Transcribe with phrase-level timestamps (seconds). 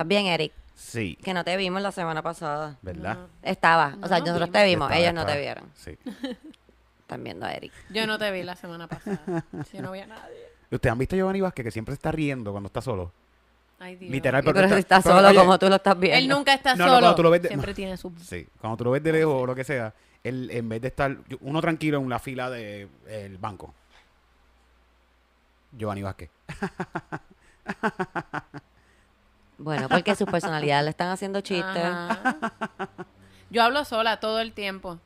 [0.00, 0.52] ¿Estás bien, Eric?
[0.74, 2.78] Sí, Que no te vimos la semana pasada.
[2.80, 3.18] ¿verdad?
[3.42, 3.98] Estaba.
[4.02, 4.52] O sea, No, nosotros vimos.
[4.52, 4.86] te vimos.
[4.90, 5.64] Estaba, Ellos no te vieron.
[5.74, 5.98] Sí.
[7.00, 7.70] Están viendo a Eric.
[7.90, 9.44] Yo no te vi la semana pasada.
[9.74, 10.48] Yo no vi a nadie.
[10.70, 13.12] ¿Ustedes han visto a Giovanni Vázquez que siempre está riendo cuando está solo?
[13.78, 14.10] Ay, Dios.
[14.10, 16.16] Literal, Pero, pero si está- pero, solo oye, como tú lo estás viendo.
[16.18, 17.00] Él nunca está No, no, solo.
[17.00, 18.10] cuando tú lo ves de- Siempre tiene su...
[18.22, 19.92] Sí, cuando tú lo ves de lejos o lo que sea,
[20.24, 23.74] él en vez de estar uno tranquilo en la fila del banco.
[25.72, 26.30] Giovanni Vázquez.
[29.62, 31.84] Bueno, porque sus personalidades le están haciendo chistes.
[31.84, 32.50] Ajá.
[33.50, 34.98] Yo hablo sola todo el tiempo.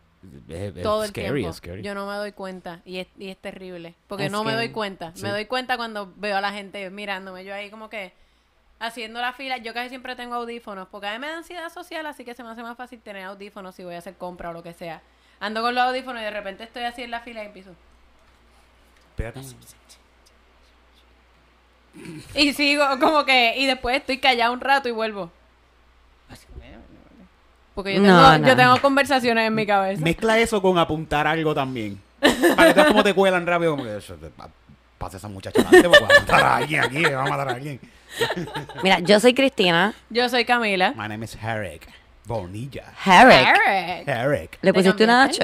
[0.48, 1.50] Es- es Todo el scary, tiempo.
[1.50, 1.82] es scary.
[1.82, 2.80] Yo no me doy cuenta.
[2.84, 3.94] Y es, y es terrible.
[4.06, 5.12] Porque Es no me doy cuenta.
[5.14, 5.22] Sí.
[5.22, 7.44] Me doy cuenta cuando veo a la gente mirándome.
[7.44, 8.12] Yo ahí como que
[8.80, 9.58] haciendo la fila.
[9.58, 10.88] Yo casi siempre tengo audífonos.
[10.88, 12.06] Porque a mí me da ansiedad social.
[12.06, 14.52] Así que se me hace más fácil tener audífonos si voy a hacer compra o
[14.52, 15.02] lo que sea.
[15.40, 17.72] Ando con los audífonos y de repente estoy así en la fila y empiezo.
[19.10, 19.40] Espérate.
[22.34, 23.54] Y sigo como que...
[23.58, 25.30] Y después estoy callado un rato y vuelvo.
[27.74, 28.46] Porque yo tengo, No, no.
[28.46, 30.00] yo tengo conversaciones en mi cabeza.
[30.00, 32.00] Mezcla eso con apuntar algo también.
[32.56, 33.98] Para que veas cómo te cuelan rápido, como que
[34.96, 37.52] pasa esa muchacha adelante porque va a matar a alguien aquí, va a matar a
[37.52, 37.80] alguien.
[38.82, 39.92] Mira, yo soy Cristina.
[40.08, 40.92] Yo soy Camila.
[40.96, 41.88] My name is Herrick.
[42.26, 42.84] Bonilla.
[43.04, 43.46] Herrick.
[43.48, 44.08] Eric.
[44.08, 44.58] Herrick.
[44.62, 45.38] Le Te pusiste una H.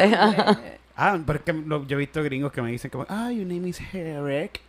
[0.96, 3.46] Ah, pero es que lo- yo he visto gringos que me dicen como, ah, your
[3.46, 4.60] name is Herrick.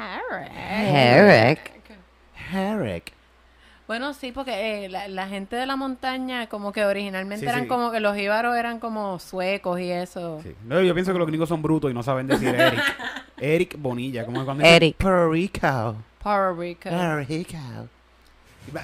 [0.00, 1.70] Herrick.
[2.52, 3.12] Herrick.
[3.86, 7.62] Bueno, sí, porque eh, la, la gente de la montaña, como que originalmente Sí, eran
[7.62, 7.68] sí.
[7.68, 10.40] como que los íbaros eran como suecos y eso.
[10.44, 10.54] Sí.
[10.64, 12.80] No, yo pienso que los gringos son brutos y no saben decir Eric.
[13.38, 14.96] Eric Bonilla, como cuando Eric.
[14.96, 15.96] Puerto Rico.
[16.22, 16.88] Puerto Rico.
[16.90, 17.58] Puerto Rico.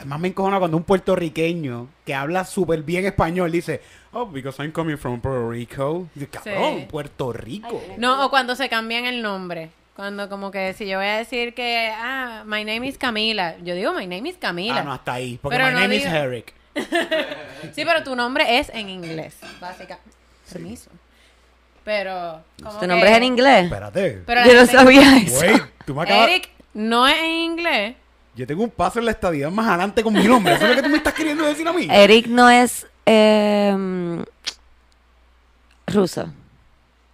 [0.07, 3.81] Más me encojona cuando un puertorriqueño que habla súper bien español dice,
[4.13, 6.09] oh, because I'm coming from Puerto Rico.
[6.17, 6.87] Y dice, cabrón, Sí.
[6.91, 7.81] Puerto Rico.
[7.99, 9.71] No, o cuando se cambian el nombre.
[9.97, 13.57] Cuando como que si yo voy a decir que, ah, my name is Camila.
[13.65, 14.81] Yo digo, my name is Camila.
[14.81, 15.39] Ah, no, hasta ahí.
[15.41, 16.55] Porque Pero my no name is Eric.
[17.75, 20.11] Sí, pero tu nombre es en inglés, básicamente.
[20.53, 20.91] Permiso.
[21.83, 22.43] Pero...
[22.63, 23.65] como ¿Tu que- nombre es en inglés?
[23.65, 24.23] Espérate.
[24.27, 25.41] Pero Yo no sabía eso.
[25.41, 26.29] Wait, tú me acabas...
[26.29, 27.97] Eric no es en inglés.
[28.35, 30.55] Yo tengo un paso en la estadía más adelante con mi nombre.
[30.55, 31.89] ¿Eso es lo que tú me estás queriendo decir a mí?
[31.91, 33.75] Eric no es eh,
[35.87, 36.31] ruso.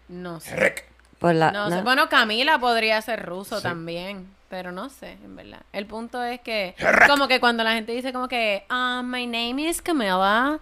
[0.09, 0.51] No sé.
[0.55, 0.85] Eric.
[1.23, 1.77] Por la, No, ¿no?
[1.77, 1.83] sé.
[1.83, 3.63] Bueno, Camila podría ser ruso Sí.
[3.63, 5.61] también, pero no sé, en verdad.
[5.73, 6.75] El punto es que,
[7.09, 10.59] como que cuando la gente dice como que, ah, my name is Camila,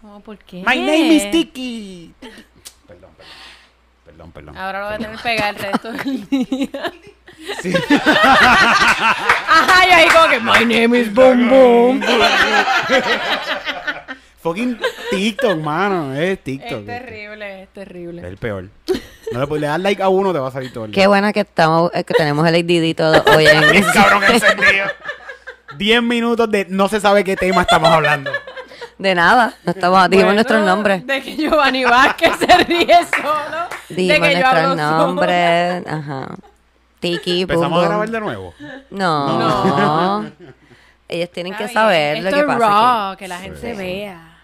[0.00, 0.58] como, ¿por qué?
[0.66, 2.14] My name is Tiki.
[2.20, 2.32] Perdón,
[2.86, 3.10] perdón.
[4.04, 4.56] Perdón, perdón.
[4.56, 6.92] Ahora lo voy a tener que pegar el resto del día.
[7.62, 7.72] Sí.
[9.48, 12.02] Ajá, y ahí como que, my name is Boom Boom.
[14.42, 14.78] Fucking
[15.10, 16.14] TikTok, mano.
[16.14, 16.80] Es TikTok.
[16.80, 18.22] Es terrible, es terrible.
[18.22, 18.68] Es el peor.
[19.32, 21.06] No le, puedes- le das like a uno, te va a salir todo el Qué
[21.06, 24.86] buena que estamos, eh, que tenemos el ADD todo hoy en cabrón encendido.
[25.76, 28.30] 10 minutos de no se sabe qué tema estamos hablando.
[28.96, 31.06] De nada, no estamos, dijimos Bueno, nuestros nombres.
[31.06, 33.68] De que Giovanni Vázquez se ríe solo.
[33.88, 35.86] Dijimos de que yo nuestros nombres.
[35.86, 36.26] Ajá.
[37.00, 38.54] Tiki, boom, Empezamos a grabar de nuevo.
[38.90, 40.24] No.
[41.10, 42.58] Ellos tienen que saber lo Esto que es pasa.
[43.08, 44.37] raw, que la gente vea.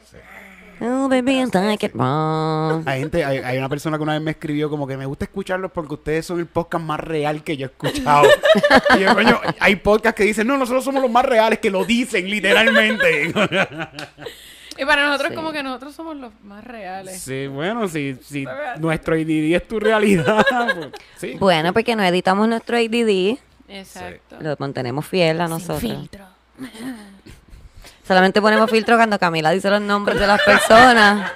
[0.87, 2.83] Oh, baby, I take it wrong.
[2.87, 5.25] Hay gente, hay, hay una persona que una vez me escribió como que me gusta
[5.25, 8.27] escucharlos porque ustedes son el podcast más real que yo he escuchado.
[8.97, 11.84] y yo, coño, hay podcasts que dicen, no, nosotros somos los más reales, que lo
[11.84, 13.33] dicen literalmente.
[14.77, 15.37] Y para nosotros Sí.
[15.37, 17.21] como que nosotros somos los más reales.
[17.23, 18.44] sí, bueno, si, si
[18.81, 21.37] nuestro IDD es tu realidad, pues, sí.
[21.39, 24.37] Bueno, porque no editamos nuestro ADD, Exacto.
[24.41, 25.81] lo mantenemos fiel a Sin nosotros.
[25.81, 26.25] filtro.
[28.07, 31.31] Solamente ponemos filtro cuando Camila dice los nombres de las personas.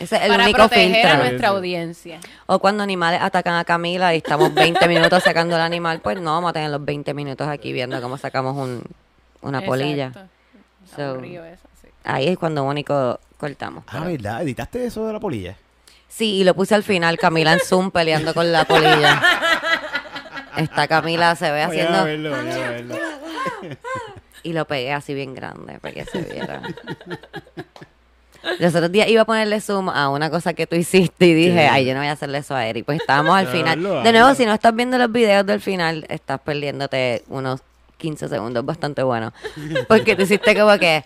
[0.00, 1.10] Ese es el para único proteger filtro.
[1.10, 2.18] a nuestra audiencia.
[2.46, 6.32] O cuando animales atacan a Camila y estamos 20 minutos sacando el animal, pues no,
[6.32, 8.82] vamos a tener los 20 minutos aquí viendo cómo sacamos un,
[9.42, 10.06] una polilla.
[10.08, 10.28] Exacto.
[10.96, 11.88] So- Aburrido eso, sí.
[12.02, 13.84] Ahí es cuando único cortamos.
[13.86, 14.42] Ah, ¿verdad?
[14.42, 15.54] ¿Editaste eso de la polilla?
[16.08, 19.22] Sí, y lo puse al final, Camila en Zoom peleando con la polilla.
[20.56, 22.04] Esta Camila se ve Voy a haciendo...
[22.04, 22.94] verlo, voy a verlo.
[24.42, 26.62] Y lo pegué así bien grande para que se viera.
[28.60, 31.54] Los otros días iba a ponerle zoom a una cosa que tú hiciste y dije,
[31.54, 31.68] ¿Qué?
[31.68, 32.84] ay, yo no voy a hacerle eso a Eric.
[32.84, 33.82] Pues estábamos al final.
[34.02, 37.60] De nuevo, si no estás viendo los videos del final, estás perdiéndote unos
[37.98, 39.32] 15 segundos bastante buenos.
[39.88, 41.04] Porque tú hiciste como que...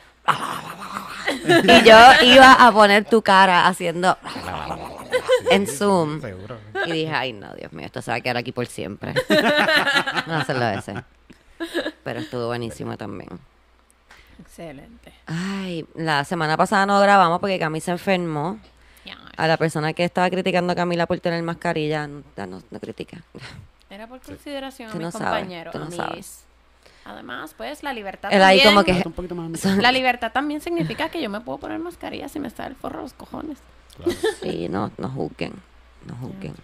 [1.45, 4.17] Y yo iba a poner tu cara haciendo...
[5.51, 6.21] En Zoom.
[6.21, 6.59] Seguro.
[6.87, 9.15] Y dije, ay, no, Dios mío, esto se va a quedar aquí por siempre.
[10.27, 10.95] No hacerlo ese.
[12.05, 13.31] Pero estuvo buenísimo también.
[14.41, 15.13] Excelente.
[15.27, 18.59] Ay, la semana pasada no grabamos porque Cami se enfermó.
[19.39, 22.81] A la persona que estaba criticando a Camila por tener mascarilla, no, ya no, no
[22.81, 23.23] critica.
[23.89, 25.75] Era por consideración a mis no compañeros.
[25.75, 26.45] no a mis- sabes.
[27.07, 29.03] Además, pues, la libertad ahí también...
[29.03, 29.81] como que-.
[29.81, 32.99] La libertad también significa que yo me puedo poner mascarilla si me está el forro
[32.99, 33.57] de los cojones.
[33.97, 34.13] Claro.
[34.43, 35.55] Sí, no, no juzguen.
[36.07, 36.55] No juzguen.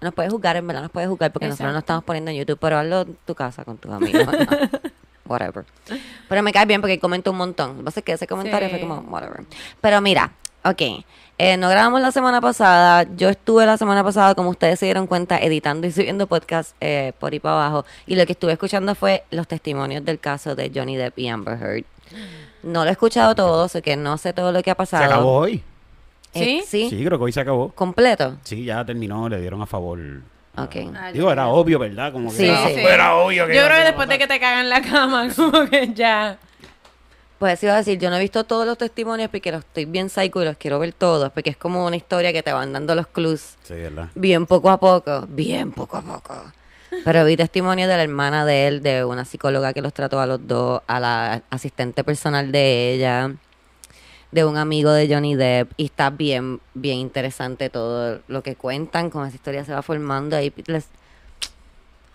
[0.00, 2.58] Nos puedes juzgar, en verdad, nos puedes juzgar porque nosotros no estamos poniendo en YouTube,
[2.60, 4.26] pero hazlo en tu casa con tus amigos.
[4.26, 4.34] ¿no?
[5.26, 5.64] Whatever.
[6.28, 7.70] Pero me cae bien porque comento un montón.
[7.70, 8.74] Lo que pasa es que ese comentario Sí.
[8.76, 9.44] fue como, whatever.
[9.80, 10.32] Pero mira,
[10.64, 10.82] ok.
[11.38, 13.06] eh, no grabamos la semana pasada.
[13.16, 17.14] Yo estuve la semana pasada, como ustedes se dieron cuenta, editando y subiendo podcast eh,
[17.18, 17.86] por ahí para abajo.
[18.06, 21.58] Y lo que estuve escuchando fue los testimonios del caso de Johnny Depp y Amber
[21.58, 21.84] Heard.
[22.62, 25.04] No lo he escuchado todo, sé que no sé todo lo que ha Se pasado.
[25.04, 25.64] acabó hoy.
[26.34, 26.62] Eh, ¿Sí?
[26.66, 26.90] sí.
[26.90, 27.70] Sí, creo que hoy se acabó.
[27.72, 28.36] Completo.
[28.44, 29.98] Sí, ya terminó, le dieron a favor.
[30.56, 30.76] Ok.
[30.94, 32.12] Ah, Digo, era obvio, ¿verdad?
[32.12, 32.74] Como que Sí, era, sí.
[32.80, 35.92] era obvio que Yo creo que después de que te cagan la cama, como que
[35.94, 36.38] ya...
[37.38, 40.08] Pues iba a decir, yo no he visto todos los testimonios porque los estoy bien
[40.08, 42.94] psycho y los quiero ver todos, porque es como una historia que te van dando
[42.94, 44.08] los clues Sí, ¿verdad?
[44.14, 46.34] bien poco a poco, bien poco a poco.
[47.04, 50.26] Pero vi testimonio de la hermana de él, de una psicóloga que los trató a
[50.26, 53.32] los dos, a la asistente personal de ella,
[54.34, 59.08] de un amigo de Johnny Depp, y está bien, bien interesante todo lo que cuentan,
[59.08, 60.52] cómo esa historia se va formando ahí.
[60.66, 60.88] Les...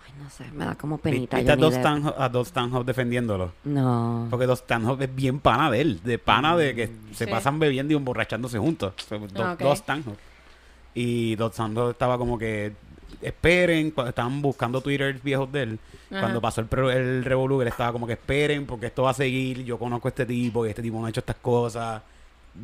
[0.06, 1.74] Ay, no sé, me da como penita ¿Viste a Johnny dos.
[1.76, 3.52] Stanhope, a dos Stanhope defendiéndolo?
[3.64, 4.26] No.
[4.28, 7.30] Porque dos Stanhope es bien pana de él, de pana de que se Sí.
[7.30, 8.92] pasan bebiendo y emborrachándose juntos.
[9.58, 10.18] Dos Stanhope.
[10.92, 12.74] Y dos Stanhope estaba como que
[13.22, 15.78] esperen, cuando estaban buscando Twitter viejos de él.
[16.10, 16.20] Ajá.
[16.20, 19.64] Cuando pasó el, el revolú, él estaba como que esperen porque esto va a seguir.
[19.64, 22.02] Yo conozco a este tipo y este tipo no ha hecho estas cosas.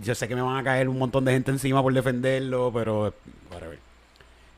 [0.02, 3.14] Yo sé que me van a caer un montón de gente encima por defenderlo, pero
[3.52, 3.78] whatever.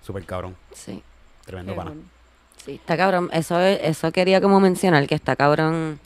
[0.03, 1.03] Super cabrón, Sí.
[1.45, 1.91] tremendo Qué pana.
[1.91, 2.07] bueno.
[2.65, 3.29] Sí, está cabrón.
[3.33, 6.01] Eso, eso quería como mencionar, que está cabrón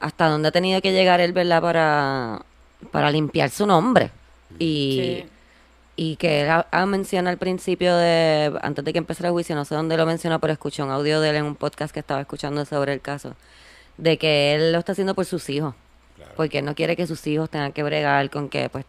[0.00, 1.60] hasta dónde ha tenido que llegar él, ¿verdad?
[1.60, 2.42] Para,
[2.92, 4.10] para limpiar su nombre.
[4.58, 5.28] Y, Sí.
[6.00, 9.56] Y que él ha, ha mencionado al principio de, antes de que empezara el juicio,
[9.56, 11.98] no sé dónde lo mencionó, pero escuché un audio de él en un podcast que
[11.98, 13.34] estaba escuchando sobre el caso,
[13.96, 15.74] de que él lo está haciendo por sus hijos.
[16.36, 18.84] Porque él no quiere que sus hijos tengan que bregar con que, pues,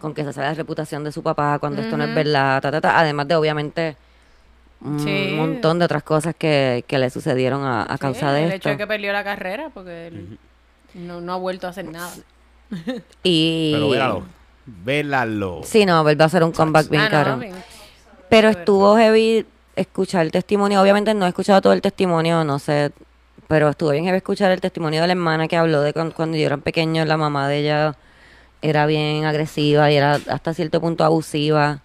[0.00, 2.72] con que se sale la reputación de su papá cuando esto no es verdad, ta,
[2.72, 2.98] ta, ta.
[2.98, 3.96] además de obviamente
[4.80, 5.34] un Sí.
[5.36, 8.56] montón de otras cosas que, que le sucedieron a, a causa Sí, de el esto.
[8.56, 10.38] hecho de que perdió la carrera porque él
[10.94, 12.10] no, no ha vuelto a hacer nada.
[13.22, 14.24] Y Pero
[14.84, 15.60] vélalo.
[15.64, 17.54] sí, no, va a hacer un comeback bien Ah, no, bien.
[18.28, 19.46] Pero estuvo heavy
[19.76, 20.80] escuchar el testimonio.
[20.80, 22.92] Obviamente no he escuchado todo el testimonio, no sé.
[23.48, 26.36] Pero estuvo bien heavy escuchar el testimonio de la hermana que habló de cuando, cuando
[26.36, 27.96] yo era pequeño, la mamá de ella
[28.62, 31.82] era bien agresiva y era hasta cierto punto abusiva.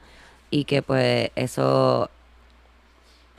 [0.51, 2.09] Y que pues eso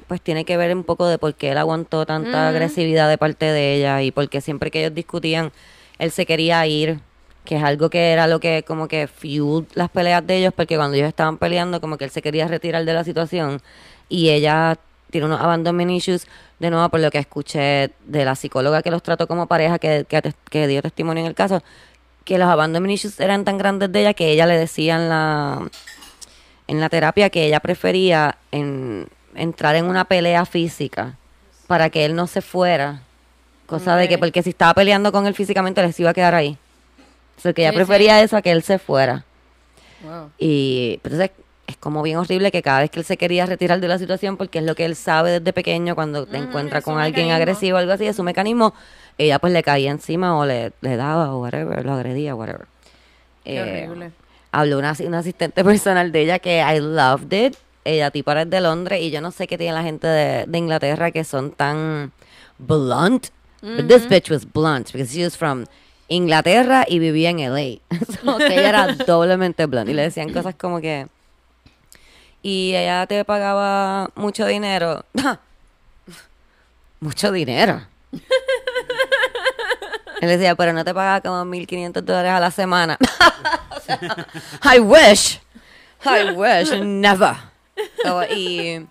[0.08, 3.46] pues tiene que ver un poco de por qué él aguantó tanta agresividad de parte
[3.46, 5.52] de ella y porque siempre que ellos discutían,
[5.98, 7.00] él se quería ir,
[7.46, 10.76] que es algo que era lo que como que fueled las peleas de ellos, porque
[10.76, 13.62] cuando ellos estaban peleando, como que él se quería retirar de la situación
[14.10, 14.78] y ella
[15.10, 16.26] tiene unos abandonment issues,
[16.58, 20.04] de nuevo por lo que escuché de la psicóloga que los trató como pareja, que,
[20.50, 21.62] que, dio testimonio en el caso,
[22.24, 25.68] que los abandonment issues eran tan grandes de ella que ella le decía en la,
[26.66, 31.16] en la terapia que ella prefería en, entrar en una pelea física
[31.66, 33.02] para que él no se fuera.
[33.66, 36.56] Cosa de que, porque si estaba peleando con él físicamente, les iba a quedar ahí.
[37.36, 39.24] O sea, que ella Sí, prefería eso a que él se fuera.
[40.00, 40.32] Wow.
[40.38, 41.30] Y entonces
[41.66, 44.36] es como bien horrible que cada vez que él se quería retirar de la situación,
[44.36, 47.32] porque es lo que él sabe desde pequeño, cuando te Ujú, encuentra con alguien mecanismo.
[47.32, 48.72] agresivo o algo así, es su mecanismo,
[49.18, 52.66] ella pues le caía encima o le, le daba o whatever, lo agredía, whatever.
[53.50, 54.12] Qué Eh, horrible.
[54.52, 57.56] habló una, una asistente personal de ella que I loved it.
[57.84, 60.58] Ella tipo es de Londres y yo no sé qué tiene la gente de, de
[60.58, 62.12] Inglaterra que son tan
[62.58, 63.28] blunt.
[63.76, 65.66] But this bitch was blunt because she was from
[66.08, 67.80] Inglaterra y vivía en LA.
[68.22, 69.88] so que ella era doblemente blunt.
[69.88, 71.08] Y le decían cosas como que...
[72.42, 75.04] Y ella te pagaba mucho dinero.
[77.00, 77.82] mucho dinero.
[80.20, 82.98] Él decía, pero no te pagaba como 1.500 dólares a la semana.
[84.62, 85.40] I wish.
[86.04, 86.72] I wish.
[86.80, 87.34] Never.
[88.34, 88.86] Y,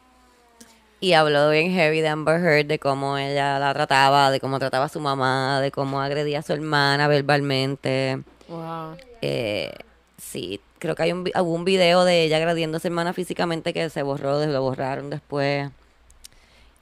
[0.99, 4.85] y habló bien heavy de Amber Heard, de cómo ella la trataba, de cómo trataba
[4.85, 8.21] a su mamá, de cómo agredía a su hermana verbalmente.
[8.47, 8.95] Wow.
[9.21, 9.73] Eh,
[10.17, 13.13] sí, creo que hay un, vi- hubo un video de ella agrediendo a su hermana
[13.13, 15.69] físicamente que se borró, lo borraron después.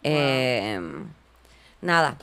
[0.03, 0.79] Eh,
[1.81, 2.15] Nada,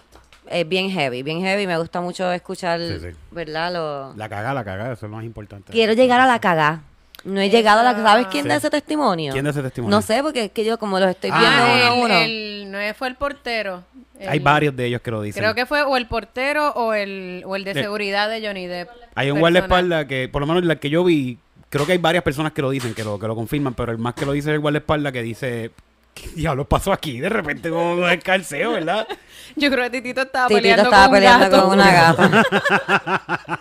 [0.49, 1.66] es bien heavy, bien heavy.
[1.66, 3.09] Me gusta mucho escuchar, Sí, sí.
[3.30, 3.73] ¿verdad?
[3.73, 4.14] Lo...
[4.16, 5.70] La caga, la caga, eso es lo más importante.
[5.73, 6.80] Quiero llegar a la cagá.
[7.25, 8.49] No he llegado a la ¿Sabes quién Sí.
[8.49, 9.33] da ese testimonio?
[9.33, 9.95] ¿Quién da ese testimonio?
[9.97, 12.15] No sé, porque es que yo como los estoy Ah, viendo uno a el, uno.
[12.15, 13.83] el- no fue el portero.
[14.21, 15.43] Hay El- varios de ellos que lo dicen.
[15.43, 18.67] Creo que fue o el portero o el, o el de De- seguridad de Johnny
[18.67, 18.89] Depp.
[19.15, 22.25] Hay un guardaespaldas que, por lo menos la que yo vi, creo que hay varias
[22.25, 24.50] personas que lo dicen, que lo, que lo confirman, pero el más que lo dice
[24.50, 25.71] es el guardaespaldas que dice
[26.12, 27.21] ¿Qué diablos pasó aquí?
[27.21, 29.07] De repente como un escalceo, ¿verdad?
[29.55, 31.65] Yo creo que Titito estaba Titito peleando estaba con un peleando gato.
[31.65, 32.45] con una gata.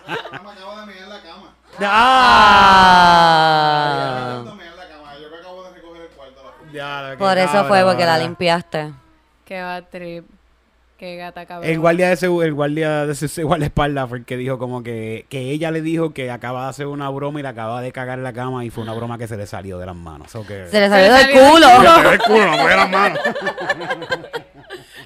[1.82, 3.56] ¡Ah!
[7.18, 8.92] Por eso fue, porque la limpiaste.
[9.44, 10.24] Qué va trip.
[10.96, 11.68] Qué gata cabrón.
[11.70, 14.82] El guardia de ese, el guardia de ese, ese guardaespaldas fue el que dijo como
[14.82, 17.90] que, que ella le dijo que acaba de hacer una broma y le acaba de
[17.90, 20.34] cagar la cama y fue una broma que se le salió de las manos.
[20.34, 20.66] O que...
[20.68, 21.66] Se le Se salió le del salió del culo.
[21.76, 22.10] culo.
[22.12, 23.18] el culo, no fue de las manos.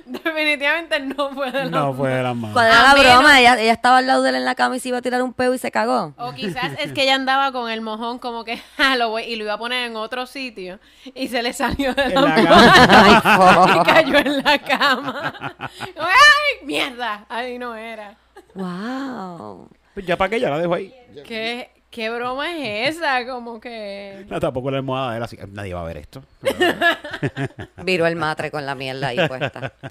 [0.07, 2.53] Definitivamente no fue de No los- fue de las manos.
[2.53, 3.41] ¿Cuál era A la menos- broma?
[3.41, 5.23] Ella, ella estaba al lado de él en la cama y se iba a tirar
[5.23, 6.13] un peo y se cagó.
[6.19, 9.37] O quizás es que ella andaba con el mojón como que "Ah, lo voy- y
[9.37, 10.79] lo iba a poner en otro sitio
[11.15, 12.35] y se le salió de la
[13.65, 15.55] Ay, y cayó en la cama.
[15.59, 17.25] ¡Ay, mierda!
[17.29, 18.17] Ahí no era.
[18.55, 19.69] Wow.
[19.95, 20.93] Pues ya para que ya la dejo ahí.
[21.27, 23.25] ¿Qué, ¿Qué broma es esa?
[23.25, 24.27] Como que...
[24.29, 26.25] No, tampoco la almohada de él, así nadie va a ver esto.
[27.85, 29.73] Viró el matre con la mierda ahí puesta.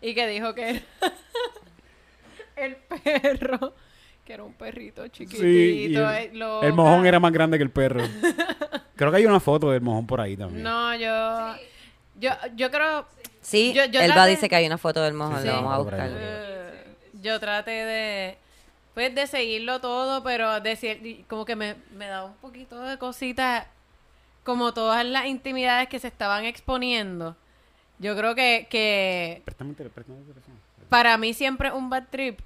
[0.00, 0.80] Y que dijo que
[2.54, 3.74] era el perro,
[4.24, 5.42] que era un perrito chiquitito.
[5.42, 6.30] Sí, y eh,
[6.62, 8.04] el, mojón era más grande que el perro.
[8.94, 10.62] Creo que hay una foto del mojón por ahí también.
[10.62, 11.56] No, yo...
[12.20, 13.06] Yo, yo creo...
[13.40, 15.74] Sí, Yo- yo Elba traté- dice que hay una foto del mojón, Sí, lo vamos
[15.74, 16.08] a buscar.
[16.12, 16.84] eh,
[17.20, 18.38] yo traté de...
[18.98, 23.64] Pues de seguirlo todo, pero decir, como que me, me da un poquito de cositas,
[24.42, 27.36] como todas las intimidades que se estaban exponiendo.
[28.00, 30.56] Yo creo que, que Préstame préstame teléfono.
[30.88, 32.40] para mí siempre es un bad trip,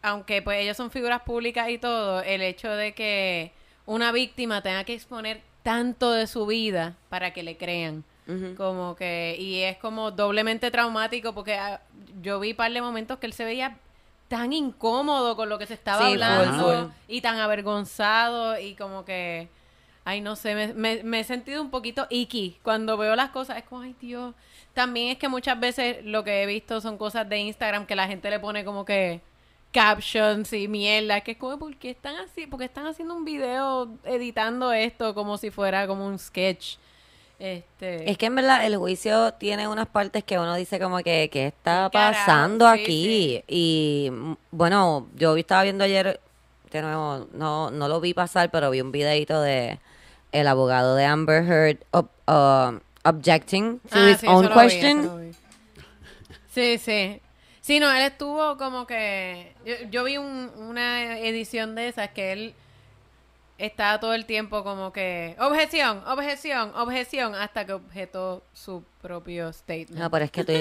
[0.00, 3.50] aunque pues ellos son figuras públicas y todo, el hecho de que
[3.84, 8.04] una víctima tenga que exponer tanto de su vida para que le crean.
[8.56, 11.80] Como que, y es como doblemente traumático porque ah,
[12.22, 13.78] yo vi par de momentos que él se veía
[14.28, 19.48] tan incómodo con lo que se estaba Sí, hablando y tan avergonzado y como que,
[20.04, 23.58] ay no sé, me, me- me he sentido un poquito icky cuando veo las cosas,
[23.58, 24.34] es como, ay Dios,
[24.74, 28.06] también es que muchas veces lo que he visto son cosas de Instagram que la
[28.08, 29.20] gente le pone como que
[29.72, 32.46] captions y mierda, que es como, ¿por qué están así?
[32.46, 36.76] Porque están haciendo un video editando esto como si fuera como un sketch.
[37.38, 41.28] Este, Es que en verdad el juicio tiene unas partes que uno dice como que,
[41.30, 43.44] ¿qué está Carajo, pasando sí, aquí?
[43.46, 46.18] Y mm, bueno, yo estaba viendo ayer,
[46.70, 49.78] de nuevo, no, no lo vi pasar, pero vi un videito de
[50.32, 55.20] el abogado de Amber Heard ob- um, objecting to Ah, his sí, own question.
[55.20, 55.32] vi.
[56.48, 57.20] Sí, sí.
[57.60, 59.52] Sí, no, él estuvo como que...
[59.64, 62.54] Yo, yo vi un- una edición de esas que él
[63.58, 65.36] estaba todo el tiempo como que...
[65.38, 69.98] Objeción, objeción, objeción, hasta que objetó su propio statement.
[70.00, 70.52] No, pero es que tú,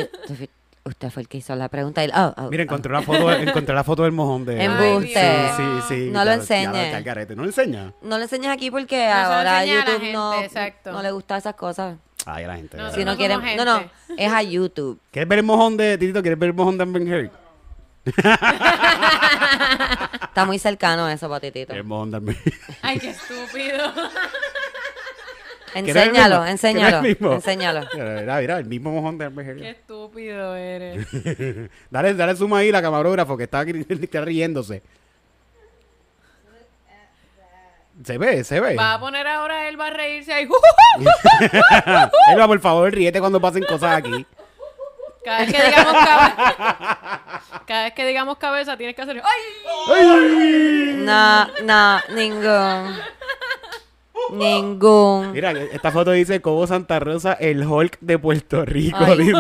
[0.86, 2.04] usted fue el que hizo la pregunta.
[2.06, 2.66] y- oh, oh, Mira, oh.
[2.66, 5.50] encontré la foto, encontré la foto del mojón de Embuste.
[5.58, 6.10] Sí, sí, sí.
[6.12, 6.86] No lo ya- ya enseñe.
[6.86, 7.36] está el garete.
[7.36, 7.92] ¿No lo enseña?
[8.02, 10.92] No le enseñes aquí porque lo ahora enseña a la YouTube no, gente, exacto.
[10.92, 11.98] no le gusta esas cosas.
[12.28, 12.78] Ay, la gente.
[12.78, 12.92] No.
[12.92, 13.64] Si no quieren, gente.
[13.64, 15.00] no, no, es a YouTube.
[15.12, 16.22] ¿Quieres ver el mojón de Titito?
[16.22, 17.32] ¿Quieres ver el mojón de Amber Heard?
[20.24, 21.74] Está muy cercano eso, patitito.
[21.74, 22.56] El mojón de Amber Heard.
[22.82, 23.94] Ay, qué estúpido.
[25.74, 27.34] ¿Quieres el Enséñalo, enséñalo, ¿Quieres el mismo?
[27.34, 27.88] enséñalo.
[27.94, 31.06] Mira, mira, el mismo mojón de qué estúpido eres.
[31.90, 34.82] dale, dale suma ahí la camarógrafo que está, aquí- está riéndose.
[38.04, 38.76] Se ve, se ve.
[38.76, 40.48] Va a poner ahora él va a reírse ahí.
[42.32, 44.26] Elba, por favor, ríete cuando pasen cosas aquí.
[45.26, 46.36] Cada vez que digamos cabeza,
[47.66, 50.98] cada vez que digamos cabeza tienes que hacer ¡ay!
[51.00, 52.96] No, no, ningún.
[54.32, 55.32] Ningún.
[55.32, 58.98] Mira, esta foto dice Cobo Santa Rosa, el Hulk de Puerto Rico.
[59.00, 59.34] Ay, dice.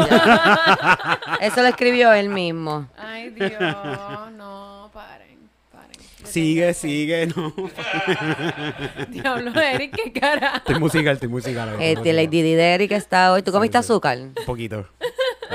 [1.42, 2.88] Eso lo escribió él mismo.
[2.98, 5.98] Ay, Dios, no, paren, paren.
[6.24, 7.54] Sigue, sigue, no.
[9.10, 10.58] Diablo, Eric, qué cara.
[10.58, 11.78] Estoy musical, estoy musical.
[11.78, 12.16] musical.
[12.16, 13.44] Lady Derry que está hoy.
[13.44, 13.80] ¿Tú comiste sí.
[13.80, 14.18] azúcar?
[14.18, 14.88] Un poquito.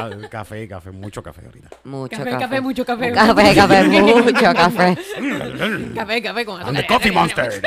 [0.00, 1.68] Ah, café, café, mucho café ahorita.
[1.84, 2.40] Mucho Café, café.
[2.44, 3.12] café, mucho café.
[3.12, 4.96] Café, café, mucho café.
[5.94, 6.86] Café, café con I'm the azúcar.
[6.86, 7.62] Coffee Monster.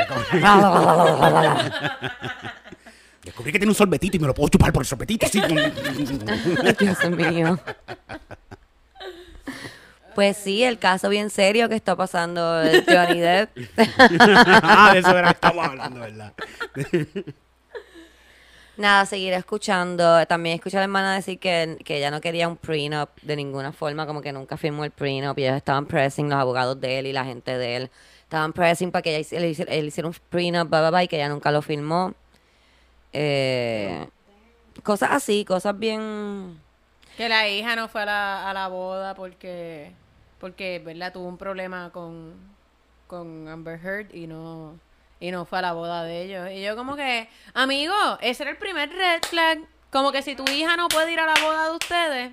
[3.22, 5.26] Descubrí que tiene un sorbetito y me lo puedo chupar por el sorbetito.
[6.78, 7.58] Dios mío.
[10.14, 13.50] Pues sí, el caso bien serio que está pasando el Johnny Depp.
[13.98, 16.32] ah, de eso era que estamos hablando, ¿verdad?
[18.76, 20.26] Nada, seguir escuchando.
[20.26, 23.72] También escuché a la hermana decir que, que ella no quería un prenup de ninguna
[23.72, 25.38] forma, como que nunca firmó el prenup.
[25.38, 27.90] Y ellos estaban pressing, los abogados de él y la gente de él.
[28.22, 31.62] Estaban pressing para que ella hiciera- él hiciera un prenup, y que ella nunca lo
[31.62, 32.14] firmó.
[33.12, 34.08] Eh,
[34.82, 36.60] cosas así, cosas bien...
[37.16, 39.92] Que la hija no fue a la, a la boda porque,
[40.40, 41.12] porque, ¿verdad?
[41.12, 42.34] Tuvo un problema con,
[43.06, 44.76] con Amber Heard y no,
[45.20, 46.50] y no fue a la boda de ellos.
[46.50, 50.44] Y yo como que, amigo, ese era el primer red flag Como que si tu
[50.50, 52.32] hija no puede ir a la boda de ustedes,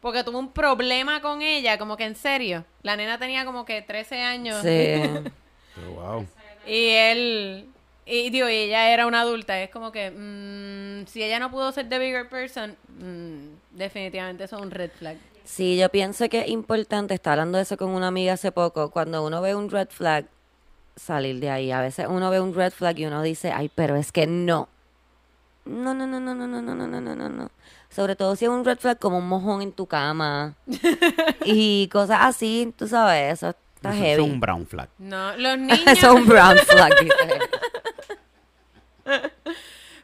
[0.00, 2.64] porque tuvo un problema con ella, como que en serio.
[2.82, 4.56] La nena tenía como que 13 años.
[4.60, 4.68] Sí.
[4.68, 6.26] Pero, wow.
[6.66, 7.68] Y él,
[8.04, 9.60] y digo, y ella era una adulta.
[9.62, 14.56] Es como que, mm, si ella no pudo ser the bigger person, mm, definitivamente eso
[14.56, 15.16] es un red flag.
[15.44, 18.90] Sí, yo pienso que es importante, estaba hablando de eso con una amiga hace poco,
[18.90, 20.26] cuando uno ve un red flag,
[20.96, 21.70] salir de ahí.
[21.72, 24.68] A veces uno ve un red flag y uno dice, ay, pero es que no.
[25.64, 27.50] No, no, no, no, no, no, no, no, no, no, no, no.
[27.90, 30.54] Sobre todo si es un red flag como un mojón en tu cama.
[31.44, 34.22] y cosas así, tú sabes, eso está Eso heavy.
[34.24, 34.88] es un brown flag.
[34.98, 35.80] No, los niños.
[35.86, 36.92] Eso es un brown flag.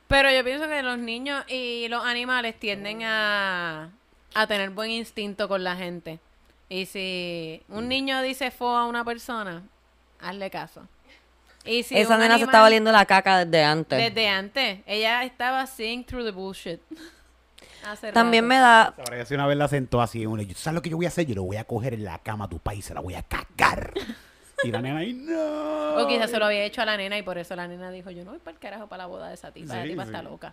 [0.08, 3.90] Pero yo pienso que los niños y los animales tienden a,
[4.34, 6.18] a tener buen instinto con la gente.
[6.68, 9.62] Y si un niño dice fo a una persona,
[10.20, 10.86] hazle caso.
[11.64, 13.98] Y si Esa nena se está valiendo la caca desde antes.
[13.98, 14.80] Desde antes.
[14.86, 16.80] Ella estaba seeing through the bullshit.
[17.84, 18.48] Hace También rato.
[18.48, 18.82] me da...
[18.84, 21.06] Ahora que si una vez la sentó así, uno, yo, ¿sabes lo que yo voy
[21.06, 21.26] a hacer?
[21.26, 23.22] Yo lo voy a coger en la cama a tu país, se la voy a
[23.22, 23.94] cagar.
[24.64, 25.96] y la nena ahí, no.
[25.96, 28.10] O quizás se lo había hecho a la nena y por eso la nena dijo,
[28.10, 29.72] yo no voy para el carajo para la boda de esa tipa.
[29.72, 30.08] Sí, la tipa sí.
[30.08, 30.52] está loca.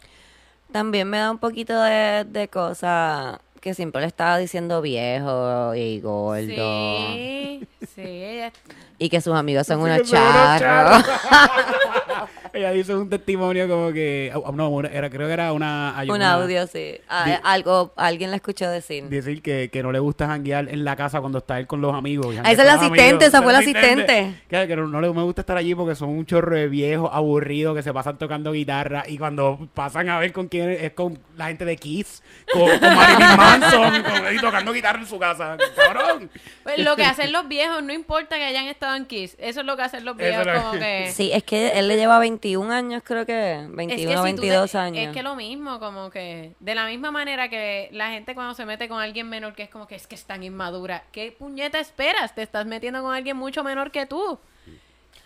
[0.71, 5.99] También me da un poquito de, de cosa que siempre le estaba diciendo viejo y
[5.99, 6.45] gordo.
[6.45, 8.53] Sí, sí, ella...
[8.97, 11.05] Y que sus amigos son unos charros.
[12.53, 15.97] Ella hizo un testimonio como que, ah, no, una- era, creo que era una...
[15.97, 16.99] hay un una- audio, sí.
[17.09, 19.03] Ah, Di- algo, alguien la escuchó decir.
[19.05, 21.93] Decir que, que no le gusta janguear en la casa cuando está él con los
[21.93, 22.35] amigos.
[22.43, 23.23] Ah, esa es la asistente, amigos.
[23.25, 24.33] esa fue la asistente.
[24.49, 27.09] Que, que no, no le me gusta estar allí porque son un chorro de viejos
[27.11, 31.17] aburridos que se pasan tocando guitarra y cuando pasan a ver con quién es, con
[31.35, 32.21] la gente de Kiss,
[32.51, 35.57] con, con Marilyn Manson, con- y tocando guitarra en su casa.
[35.75, 36.29] Cabrón.
[36.63, 39.35] Pues lo que hacen los viejos, no importa que hayan estado en Kiss.
[39.39, 41.11] Eso es lo que hacen los viejos, como que...
[41.13, 43.53] Sí, es que él le lleva 21 años, creo que.
[43.61, 45.07] Es que 21 si tú te- 22 años.
[45.07, 48.65] Es que lo mismo, como que de la misma manera que la gente cuando se
[48.65, 51.79] mete con alguien menor que es como que es que es tan inmadura, ¿qué puñeta
[51.79, 52.33] esperas?
[52.33, 54.39] Te estás metiendo con alguien mucho menor que tú.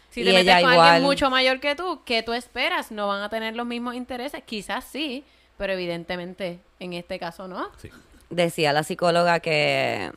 [0.10, 0.88] Si Y te metes ella con igual.
[0.90, 2.92] alguien mucho mayor que tú, ¿qué tú esperas?
[2.92, 5.24] No van a tener los mismos intereses, quizás sí,
[5.58, 7.70] pero evidentemente en este caso no.
[8.30, 10.12] Decía la psicóloga que.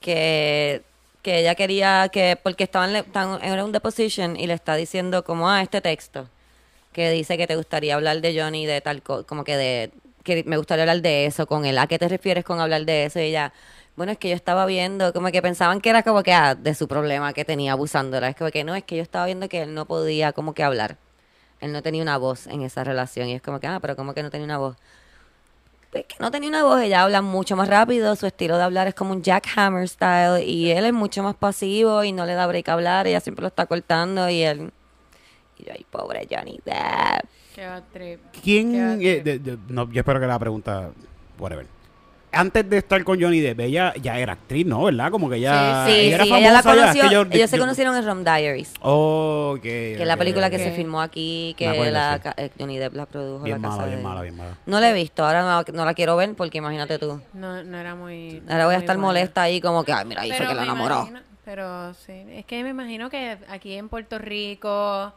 [0.00, 0.82] que
[1.28, 5.50] que ella quería que porque estaban tan- era un deposition y le está diciendo como
[5.50, 6.26] ah este texto
[6.92, 9.92] que dice que te gustaría hablar de Johnny de tal co- como que de
[10.24, 11.76] que me gustaría hablar de eso con él.
[11.78, 13.52] A qué te refieres con hablar de eso y ella
[13.96, 16.74] bueno es que yo estaba viendo como que pensaban que era como que ah, de
[16.74, 18.28] su problema que tenía abusándola.
[18.30, 20.62] Es como que no es que yo estaba viendo que él no podía como que
[20.64, 20.96] hablar.
[21.60, 24.14] Él no tenía una voz en esa relación y es como que ah pero como
[24.14, 24.76] que no tenía una voz
[25.90, 28.86] pues que no tenía una voz, ella habla mucho más rápido, su estilo de hablar
[28.88, 32.34] es como un Jack Hammer style y él es mucho más pasivo y no le
[32.34, 34.70] da break a hablar, ella siempre lo está cortando y él...
[35.58, 37.24] Y yo, ay, pobre Johnny Depp.
[37.54, 38.18] Qué.
[38.42, 38.72] ¿Quién?
[38.72, 39.24] Qué bad eh, trip.
[39.24, 40.90] de- de- no, yo espero que la pregunta.
[41.38, 41.66] Whatever.
[42.30, 44.84] Antes de estar con Johnny Depp, ella ya era actriz, ¿no?
[44.84, 45.10] ¿Verdad?
[45.10, 45.84] Como que ya.
[45.86, 47.62] sí, ella era sí, ella la famosa ya, es que conoció, yo- ellos se yo-
[47.62, 49.62] conocieron en Rom Diaries, Ok.
[49.62, 52.28] que es la película que se filmó aquí, acuerdo, que la, sí.
[52.36, 53.44] eh, Johnny Depp la produjo.
[53.44, 54.58] Bien la mala, casa bien de- mala, bien mala.
[54.66, 57.20] No la he visto, ahora no, no la quiero ver porque imagínate tú.
[57.32, 58.42] No, no era muy...
[58.48, 59.08] Ahora voy a estar buena.
[59.08, 60.96] molesta ahí como que, ay, mira, ahí fue que la enamoró.
[61.00, 65.14] imagino- pero sí, es que me imagino que aquí en Puerto Rico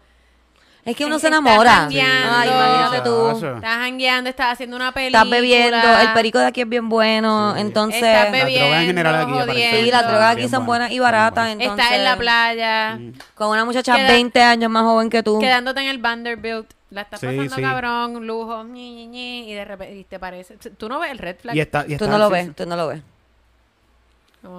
[0.84, 1.72] Es que uno Es- se enamora.
[1.72, 2.30] jangueando.
[2.36, 3.30] Ay, imagínate tú.
[3.56, 5.20] Estás jangueando, estás haciendo una película.
[5.20, 7.62] Estás bebiendo, el perico de aquí es bien bueno, Sí.
[7.62, 8.02] entonces...
[8.02, 9.78] Estás drogas en bebiendo, general aquí jodiendo.
[9.84, 11.86] Sí, las drogas aquí son buena, buenas y baratas, entonces...
[11.86, 13.00] Estás en la playa,
[13.36, 15.39] Con una muchacha Queda- 20 años más joven que tú.
[15.39, 16.67] quedándote en el Vanderbilt.
[16.89, 17.62] La estás Sí, pasando sí.
[17.62, 20.58] cabrón, lujo, ñi, ñi, ñi, y de repente y te parece.
[20.58, 21.56] Tú no ves el red flag.
[21.56, 22.54] Y está, y Tú está- no lo sí, ves, sí.
[22.54, 23.02] tú no lo ves.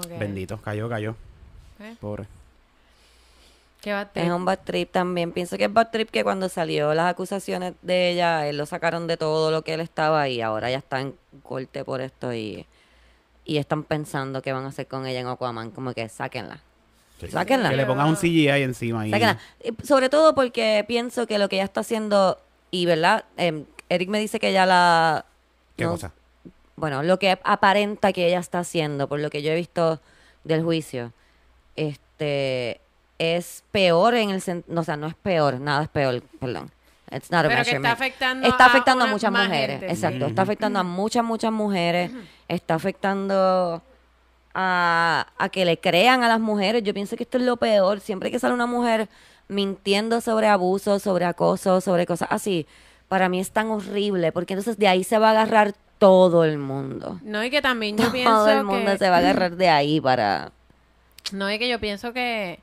[0.09, 1.15] Que, Bendito, cayó, cayó.
[1.81, 1.95] ¿eh?
[2.01, 2.25] Pobre.
[3.83, 5.33] Qué bad Es un bad trip también.
[5.33, 9.07] Pienso que es bad trip que cuando salió las acusaciones de ella, él lo sacaron
[9.09, 12.65] de todo lo que él estaba y ahora ya está en corte por esto y,
[13.45, 15.73] y están pensando qué van a hacer con ella en Aquaman.
[15.73, 16.61] Como que sáquenla.
[17.21, 17.27] Sí.
[17.29, 17.71] Sáquenla.
[17.71, 19.05] Que le pongas un CGI encima.
[19.07, 19.11] Y...
[19.11, 19.39] Sáquenla.
[19.65, 22.39] Y Sobre todo porque pienso que lo que ella está haciendo,
[22.71, 25.25] y verdad, Em, Eric me dice que ella la...
[25.77, 26.13] ¿Qué no- cosa?
[26.77, 30.01] bueno, lo que aparenta que ella está haciendo, por lo que yo he visto
[30.45, 31.13] del juicio,
[31.77, 32.81] este
[33.31, 36.71] es peor en el sentido, no, o sea, no es peor, nada es peor, perdón.
[37.11, 39.93] It's not a Pero que está afectando Está a afectando a, una- muchas mujeres, gente,
[39.93, 40.31] exacto, sí.
[40.31, 42.11] está afectando a muchas, muchas mujeres,
[42.49, 43.83] está afectando
[44.55, 46.83] a, a que le crean a las mujeres.
[46.83, 48.01] Yo pienso que esto es lo peor.
[48.01, 49.09] Siempre que sale una mujer
[49.49, 52.67] mintiendo sobre abuso, sobre acoso, sobre cosas así,
[53.09, 56.57] para mí es tan horrible, porque entonces de ahí se va a agarrar todo el
[56.59, 57.21] mundo.
[57.23, 58.99] No, y que también yo pienso Todo el mundo que...
[58.99, 60.51] se va a agarrar de ahí para...
[61.33, 62.59] No, y que yo pienso que,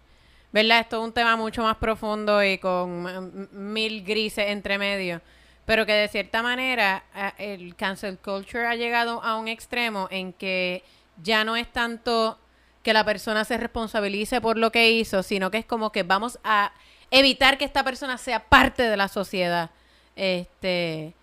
[0.51, 0.79] ¿verdad?
[0.79, 5.21] Esto es un tema mucho más profundo y con mil grises entre medio.
[5.69, 7.03] pero que de cierta manera
[7.37, 10.83] el cancel culture ha llegado a un extremo en que
[11.21, 12.39] ya no es tanto
[12.81, 16.39] que la persona se responsabilice por lo que hizo, sino que es como que vamos
[16.43, 16.71] a
[17.11, 19.69] evitar que esta persona sea parte de la sociedad.
[20.15, 21.13] Este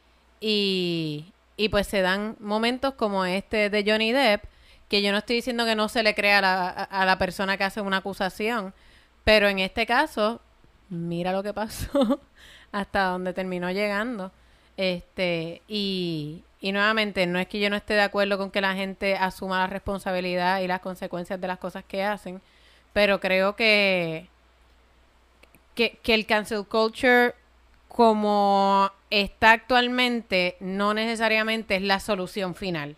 [0.40, 4.44] y, y pues se dan momentos como este de Johnny Depp,
[4.88, 7.56] que yo no estoy diciendo que no se le crea a la, a la persona
[7.56, 8.72] que hace una acusación,
[9.26, 10.40] pero en este caso,
[10.88, 12.20] mira lo que pasó,
[12.70, 14.30] hasta donde terminó llegando.
[14.76, 18.76] Este, y, y nuevamente, no es que yo no esté de acuerdo con que la
[18.76, 22.40] gente asuma la responsabilidad y las consecuencias de las cosas que hacen,
[22.92, 24.28] pero creo que,
[25.74, 27.34] que, que el cancel culture
[27.88, 32.94] como está actualmente no necesariamente es la solución final.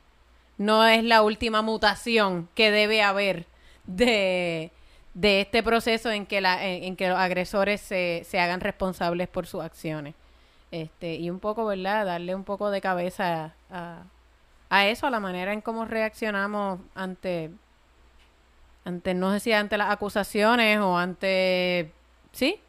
[0.59, 3.47] No es la última mutación que debe haber
[3.87, 4.73] de,
[5.19, 9.27] de este proceso en que, la, en, en que los agresores se, se hagan responsables
[9.27, 10.15] por sus acciones.
[10.71, 12.07] Este, y un poco, ¿verdad?
[12.07, 14.05] Darle un poco de cabeza a,
[14.71, 17.51] a eso, a la manera en cómo reaccionamos ante,
[18.85, 21.91] ante, no sé si ante las acusaciones o ante,
[22.31, 22.61] sí,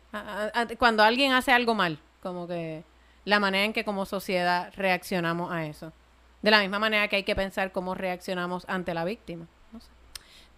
[0.80, 2.84] cuando alguien hace algo mal, como que
[3.26, 5.94] la manera en que como sociedad reaccionamos a eso.
[6.42, 9.46] De la misma manera que hay que pensar cómo reaccionamos ante la víctima.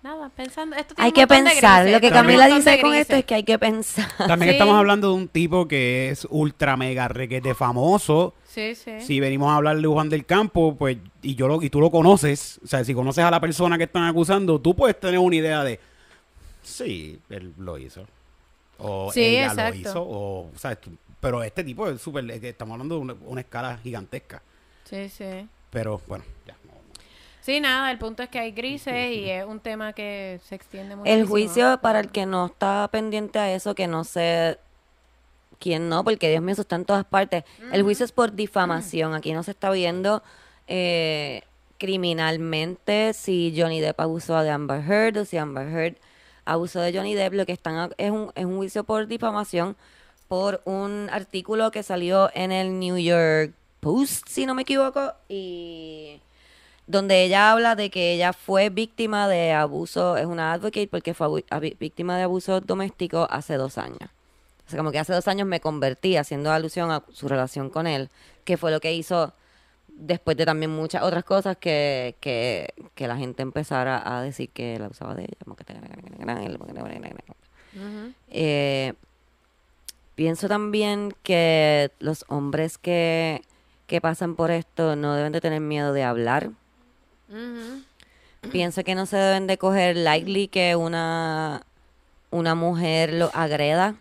[0.04, 1.84] Nada, pensando, esto tiene Hay un que de pensar.
[1.84, 4.08] grises, Lo que Camila dice con esto es que hay que pensar.
[4.18, 4.56] También Sí.
[4.56, 8.34] estamos hablando de un tipo que es ultra mega requete famoso.
[8.48, 9.00] Sí, sí.
[9.02, 11.92] Si venimos a hablar de Juan del Campo, pues, y yo lo, y tú lo
[11.92, 15.36] conoces, o sea, si conoces a la persona que están acusando, tú puedes tener una
[15.36, 15.80] idea de,
[16.64, 18.06] sí, él lo hizo.
[18.80, 19.74] O Sí, ella exacto.
[19.76, 20.80] lo hizo, o, ¿sabes?
[21.20, 24.42] Pero este tipo es súper, estamos hablando de una, una escala gigantesca.
[24.86, 25.48] Sí, sí.
[25.70, 26.56] Pero, bueno, ya.
[27.42, 30.96] Sí, nada, el punto es que hay grises y es un tema que se extiende
[30.96, 31.22] muchísimo.
[31.22, 34.60] El juicio, para el que no está pendiente a eso, que no sé
[35.60, 37.44] quién no, porque Dios mío, eso está en todas partes.
[37.72, 39.16] El juicio es por difamación.
[39.16, 40.22] Aquí no se está viendo
[40.68, 41.44] eh,
[41.80, 45.96] criminalmente si Johnny Depp abusó de Amber Heard o si Amber Heard
[46.46, 47.34] abusó de Johnny Depp.
[47.34, 49.76] Lo que están es un, es un juicio por difamación
[50.28, 56.22] por un artículo que salió en el New York Post, si no me equivoco, y
[56.88, 61.44] donde ella habla de que ella fue víctima de abuso, es una advocate porque fue
[61.80, 64.10] víctima de abuso doméstico hace dos años.
[64.68, 67.88] O sea, como que hace dos años me convertí haciendo alusión a su relación con
[67.88, 68.10] él,
[68.46, 69.34] que fue lo que hizo
[69.88, 74.76] después de también muchas otras cosas que, que, que la gente empezara a decir que
[74.76, 75.38] él abusaba de ella.
[78.30, 78.94] eh,
[80.16, 83.44] pienso también que los hombres que,
[83.88, 86.52] que pasan por esto no deben de tener miedo de hablar.
[88.52, 91.64] Pienso que no se deben de coger lightly que una,
[92.32, 93.96] una mujer lo agreda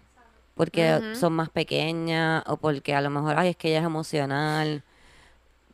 [0.60, 4.82] porque son más pequeñas o porque a lo mejor, ay, es que ella es emocional.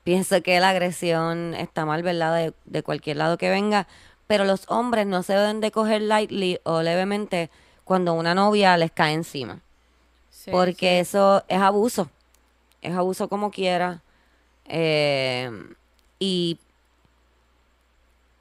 [0.05, 2.37] Pienso que la agresión está mal, ¿verdad?
[2.37, 3.89] De, de cualquier lado que venga.
[4.29, 7.51] Pero los hombres no se deben de coger lightly o levemente
[7.83, 9.61] cuando una novia les cae encima.
[10.31, 12.09] Sí, porque eso es abuso.
[12.81, 14.03] Es abuso como quiera.
[14.67, 15.51] Eh,
[16.21, 16.61] y,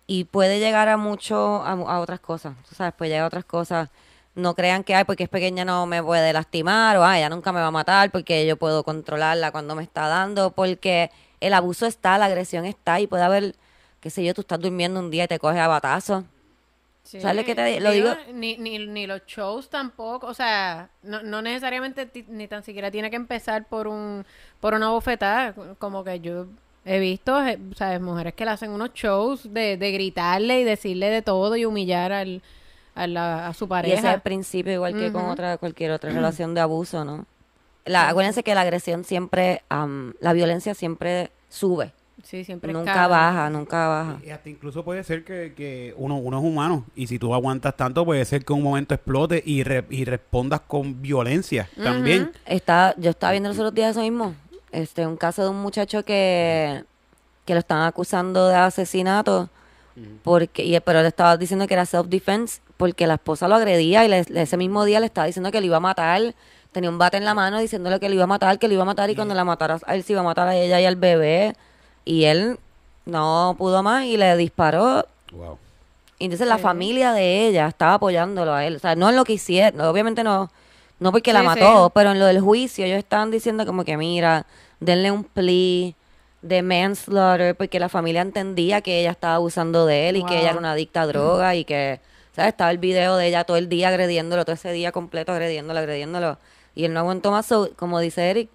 [0.08, 2.56] y puede llegar a mucho, a, a otras cosas.
[2.68, 2.94] tú ¿Sabes?
[2.94, 3.90] Puede llegar a otras cosas.
[4.36, 7.52] No crean que, ay, porque es pequeña no me puede lastimar o, ay, ella nunca
[7.52, 10.52] me va a matar porque yo puedo controlarla cuando me está dando.
[10.52, 13.56] Porque el abuso está, la agresión está y puede haber,
[14.02, 16.26] qué sé yo, tú estás durmiendo un día y te coges a batazos.
[17.04, 18.10] Sí, ¿Sabes lo que te lo digo?
[18.34, 23.12] Ni, ni, ni los shows tampoco, o sea, no, no necesariamente ni tan siquiera tiene
[23.12, 24.26] que empezar por un
[24.60, 26.48] por una bofetada, como que yo
[26.86, 28.00] he visto, eh, ¿sabes?
[28.00, 32.12] Mujeres que le hacen unos shows de, de gritarle y decirle de todo y humillar
[32.12, 32.42] al,
[32.94, 34.14] a, la- a su Y ese es pareja.
[34.14, 37.26] el principio, igual que con otra cualquier otra relación de abuso, ¿no?
[37.86, 41.92] La, acuérdense que la agresión siempre, am, la violencia siempre sube,
[42.24, 43.08] Sí, siempre nunca escala.
[43.10, 44.18] baja, nunca baja.
[44.26, 47.76] Y hasta incluso puede ser que, que uno, uno es humano y si tú aguantas
[47.78, 52.32] tanto puede ser que en un momento explote y, re- y respondas con violencia también.
[52.48, 54.34] Está, yo estaba viendo los otros días eso mismo,
[54.76, 56.84] este, un caso de un muchacho que,
[57.46, 59.50] que lo están acusando de asesinato,
[60.24, 64.10] porque, y, pero le estaba diciendo que era self-defense, porque la esposa lo agredía y
[64.10, 66.36] le- ese mismo día le estaba diciendo que lo iba a matar,
[66.74, 68.84] tenía un bate en la mano diciéndole que lo iba a matar, que lo iba
[68.84, 70.86] a matar y cuando la matara a él se iba a matar a ella y
[70.86, 71.56] al bebé,
[72.04, 72.60] y él
[73.06, 75.06] no pudo más y le disparó.
[75.32, 75.58] Wow.
[76.20, 78.76] y entonces la familia de ella estaba apoyándolo a él.
[78.78, 80.50] O sea, no en lo que hicieron, obviamente no,
[81.00, 81.92] no porque la Sí, mató, sí.
[81.96, 84.46] pero en lo del juicio ellos estaban diciendo como que mira,
[84.80, 85.94] denle un plea
[86.42, 90.52] de manslaughter porque la familia entendía que ella estaba abusando de él y que ella
[90.52, 92.00] era una adicta a droga y que,
[92.36, 92.50] ¿sabes?
[92.50, 96.38] Estaba el video de ella todo el día agrediéndolo, todo ese día completo agrediéndolo, agrediéndolo.
[96.76, 98.50] Y él no aguantó más, so, como dice Eric,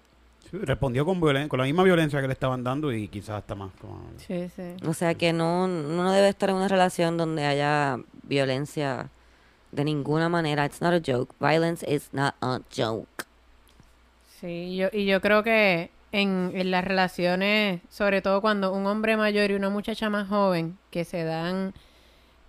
[0.49, 3.55] Sí, respondió con, violen- con la misma violencia que le estaban dando y quizás hasta
[3.55, 3.71] más.
[3.79, 4.63] como- Sí, sí.
[4.85, 9.09] O sea que no, no debe estar en una relación donde haya violencia
[9.71, 10.65] de ninguna manera.
[10.65, 11.33] It's not a joke.
[11.39, 13.25] Violence is not a joke.
[14.39, 19.17] Sí, yo, y yo creo que en, en las relaciones, sobre todo cuando un hombre
[19.17, 21.73] mayor y una muchacha más joven, que se dan,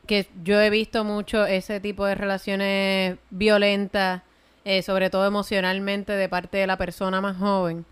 [0.07, 4.23] que yo he visto mucho ese tipo de relaciones violentas,
[4.65, 7.85] eh, sobre todo emocionalmente de parte de la persona más joven,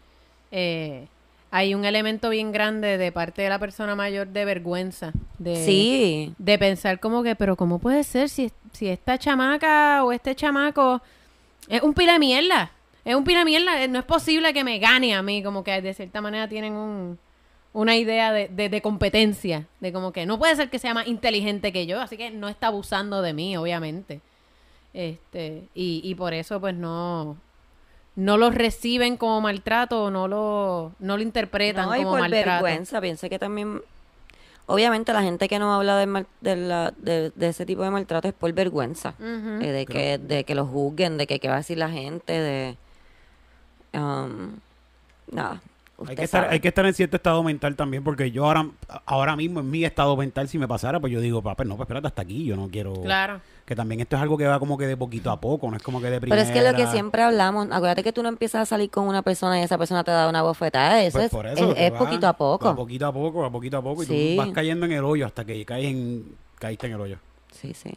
[0.51, 1.09] eh,
[1.51, 5.13] hay un elemento bien grande de parte de la persona mayor de vergüenza.
[5.39, 6.35] De, Sí.
[6.39, 11.01] de pensar como que, pero ¿cómo puede ser si, si esta chamaca o este chamaco
[11.69, 12.71] es un pila de mierda?
[13.05, 15.65] Es un pila de mierda, eh, no es posible que me gane a mí, como
[15.65, 17.19] que de cierta manera tienen un,
[17.73, 21.09] una idea de, de, de competencia, de como que no puede ser que sea más
[21.09, 24.21] inteligente que yo, así que no está abusando de mí, obviamente.
[24.93, 27.37] Este, y, y por eso pues no,
[28.17, 32.21] no lo reciben como maltrato, o no lo, no lo interpretan No, y como por
[32.21, 32.65] maltrato.
[32.65, 33.81] vergüenza, pienso que también,
[34.67, 37.91] obviamente la gente que no habla de, mal- de, la- de, de ese tipo de
[37.91, 41.55] maltrato es por vergüenza, eh, de, que, de que lo juzguen, de que qué va
[41.55, 42.77] a decir la gente, de...
[43.95, 44.57] um,
[45.33, 45.61] nada,
[46.09, 46.55] Hay que, estar, sabe.
[46.55, 48.67] hay que estar en cierto estado mental también, porque yo ahora,
[49.07, 51.87] ahora mismo en mi estado mental, si me pasara, pues yo digo, papá, no, pues
[51.87, 52.95] espérate hasta aquí, yo no quiero...
[53.03, 53.41] Claro.
[53.67, 55.83] Que también esto es algo que va como que de poquito a poco, no es
[55.83, 56.43] como que de Pero primera.
[56.43, 59.23] es que lo que siempre hablamos, acuérdate que tú no empiezas a salir con una
[59.23, 61.87] persona y esa persona te da una bofetada, eso Pues es, por eso, es, que
[61.87, 62.69] es va poquito a poco.
[62.69, 64.33] A poquito a poco, a poquito a poco, y Sí.
[64.37, 66.25] tú vas cayendo en el hoyo hasta que caes en,
[66.59, 67.19] caíste en el hoyo.
[67.53, 67.93] Sí, sí.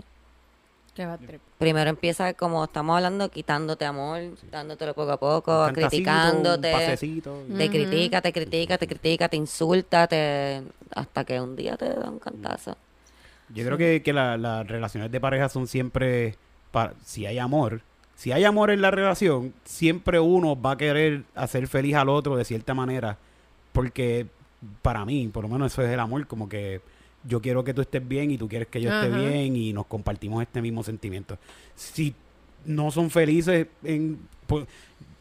[0.95, 1.41] Qué bad trip.
[1.57, 4.19] Primero empieza, como estamos hablando, quitándote amor,
[4.51, 6.67] dándotelo poco a poco, Un criticándote.
[6.71, 7.43] Un pasecito.
[7.57, 10.61] Te critica, te critica, te critica, te insulta, te...
[10.93, 12.77] hasta que un día te da un cantazo.
[13.49, 16.35] Yo creo que, que la- las relaciones de pareja son siempre,
[17.03, 17.81] si hay amor,
[18.15, 22.35] si hay amor en la relación, siempre uno va a querer hacer feliz al otro
[22.35, 23.17] de cierta manera,
[23.71, 24.27] porque
[24.83, 26.81] para mí, por lo menos eso es el amor, como que
[27.25, 29.85] yo quiero que tú estés bien y tú quieres que yo esté bien y nos
[29.85, 31.37] compartimos este mismo sentimiento.
[31.75, 32.13] Si
[32.65, 34.19] no son felices en...
[34.47, 34.65] pues,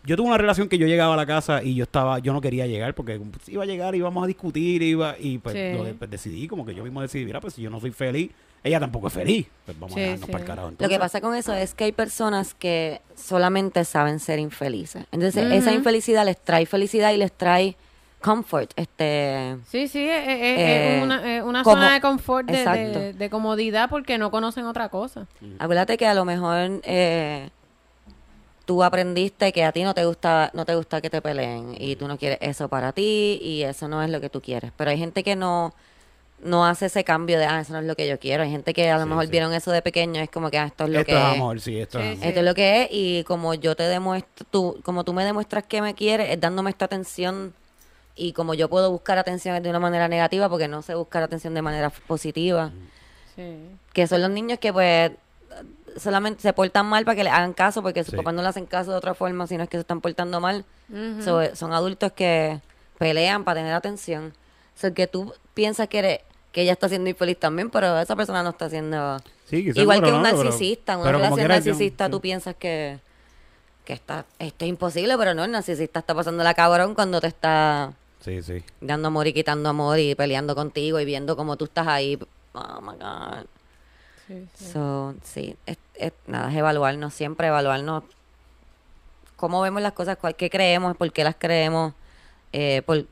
[0.05, 2.41] yo tuve una relación que yo llegaba a la casa y yo estaba, yo no
[2.41, 5.77] quería llegar porque pues, iba a llegar y íbamos a discutir iba, y pues, Sí.
[5.79, 7.93] lo de- pues, decidí, como que yo mismo decidí, mira, pues si yo no soy
[7.93, 8.33] feliz,
[8.65, 10.33] ella tampoco es feliz, pues vamos Sí, a dejarnos sí.
[10.33, 10.67] para el carajo.
[10.67, 10.97] Lo entonces.
[10.97, 15.05] que pasa con eso es que hay personas que solamente saben ser infelices.
[15.13, 17.77] Entonces, esa infelicidad les trae felicidad y les trae
[18.23, 18.71] comfort.
[18.77, 22.59] Este, Sí, sí, es, es- es Eh, una, es una como- zona de confort, de,
[22.59, 22.99] Exacto.
[22.99, 25.27] de- de comodidad, porque no conocen otra cosa.
[25.59, 27.51] Acuérdate que a lo mejor eh,
[28.65, 31.97] tú aprendiste que a ti no te gusta no te gusta que te peleen y
[31.97, 34.71] tú no quieres eso para ti y eso no es lo que tú quieres.
[34.77, 35.75] Pero hay gente que no
[36.45, 38.43] no hace ese cambio de ah eso no es lo que yo quiero.
[38.43, 39.31] Hay gente que a lo Sí, mejor sí.
[39.31, 41.35] vieron eso de pequeño es como que ah, esto es lo Esto que es es.
[41.35, 42.27] amor, sí, esto Sí, es amor.
[42.27, 45.65] Esto es lo que es y como yo te demuestro, tú, como tú me demuestras
[45.65, 47.55] que me quieres, es dándome esta atención
[48.15, 51.55] y como yo puedo buscar atención de una manera negativa porque no sé buscar atención
[51.55, 52.71] de manera positiva,
[53.35, 53.59] Sí.
[53.95, 55.13] que son los niños que pues
[55.97, 58.17] solamente se portan mal para que le hagan caso porque sus Sí.
[58.17, 60.65] papás no le hacen caso de otra forma, sino es que se están portando mal.
[61.25, 62.61] So, son adultos que
[62.99, 64.35] pelean para tener atención.
[64.75, 66.21] So, que tú piensas que eres
[66.53, 69.17] que ella está siendo infeliz también, pero esa persona no está siendo
[69.49, 72.11] Sí, Igual que un pero- narcisista, una pero como relación narcisista sí.
[72.11, 72.99] tú piensas que,
[73.87, 77.27] que está, esto es imposible, pero no, el narcisista está pasando la cabrón cuando te
[77.27, 78.63] está Sí, sí.
[78.81, 82.19] dando amor y quitando amor y peleando contigo y viendo cómo tú estás ahí.
[82.55, 83.47] Oh my God.
[84.29, 84.65] Sí, sí.
[84.73, 88.05] So, sí, es, es- nada, es evaluarnos, siempre evaluarnos
[89.37, 91.95] cómo vemos las cosas, cuál, qué creemos, por qué las creemos,
[92.53, 93.05] eh, por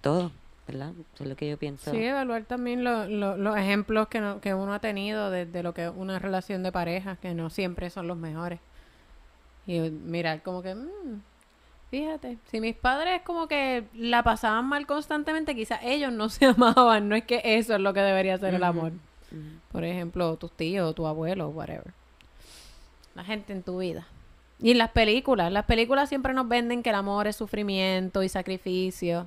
[0.00, 0.32] todo,
[0.66, 0.90] ¿verdad?
[1.14, 1.90] Eso es lo que yo pienso.
[1.92, 5.62] Sí, evaluar también lo- lo- los ejemplos que, no- que uno ha tenido de, de
[5.62, 8.58] lo que es una relación de pareja, que no siempre son los mejores.
[9.68, 11.20] Y mirar como que, mm,
[11.90, 17.08] fíjate, si mis padres como que la pasaban mal constantemente, quizás ellos no se amaban,
[17.08, 18.92] no es que eso es lo que debería ser el amor.
[19.72, 21.92] Por ejemplo, tus tíos, tu abuelo, whatever.
[23.14, 24.06] La gente en tu vida.
[24.58, 28.28] Y en las películas, las películas siempre nos venden que el amor es sufrimiento y
[28.28, 29.26] sacrificio.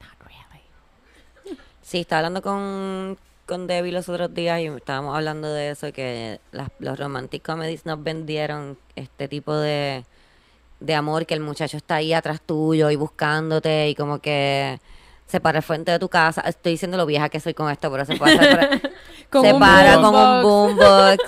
[0.00, 1.58] Not really.
[1.82, 6.40] Sí, estaba hablando con, con Debbie los otros días y estábamos hablando de eso, que
[6.52, 10.04] las, los romantic comedies nos vendieron este tipo de,
[10.80, 14.78] de amor, que el muchacho está ahí atrás tuyo y buscándote y como que
[15.26, 16.42] se para al frente de tu casa.
[16.42, 18.92] Estoy diciendo lo vieja que soy con esto, pero se, puede hacer
[19.30, 21.18] Con se un para con un boombox.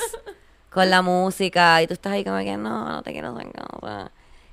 [0.70, 4.10] con la música y tú estás ahí como que no, no te quiero sacar.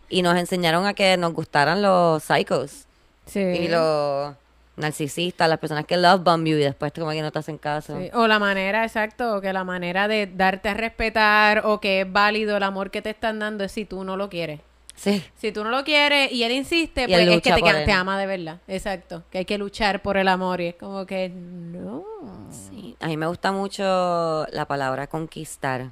[0.10, 2.86] Y nos enseñaron a que nos gustaran los psychos
[3.28, 3.40] Sí.
[3.40, 4.36] y los
[4.78, 7.98] narcisistas, las personas que love bomb you y después como que no te hacen caso.
[7.98, 12.12] Sí, O la manera, exacto, que la manera de darte a respetar o que es
[12.12, 14.60] válido el amor que te están dando es si tú no lo quieres.
[14.96, 15.24] Sí.
[15.36, 17.52] Si tú no lo quieres y él insiste, Y pues él es que
[17.86, 18.58] te, ama de verdad.
[18.68, 19.24] Exacto.
[19.30, 20.62] Que hay que luchar por el amor.
[20.62, 22.04] Y es como que no.
[22.50, 22.96] Sí.
[23.02, 25.88] A mí me gusta mucho la palabra conquistar.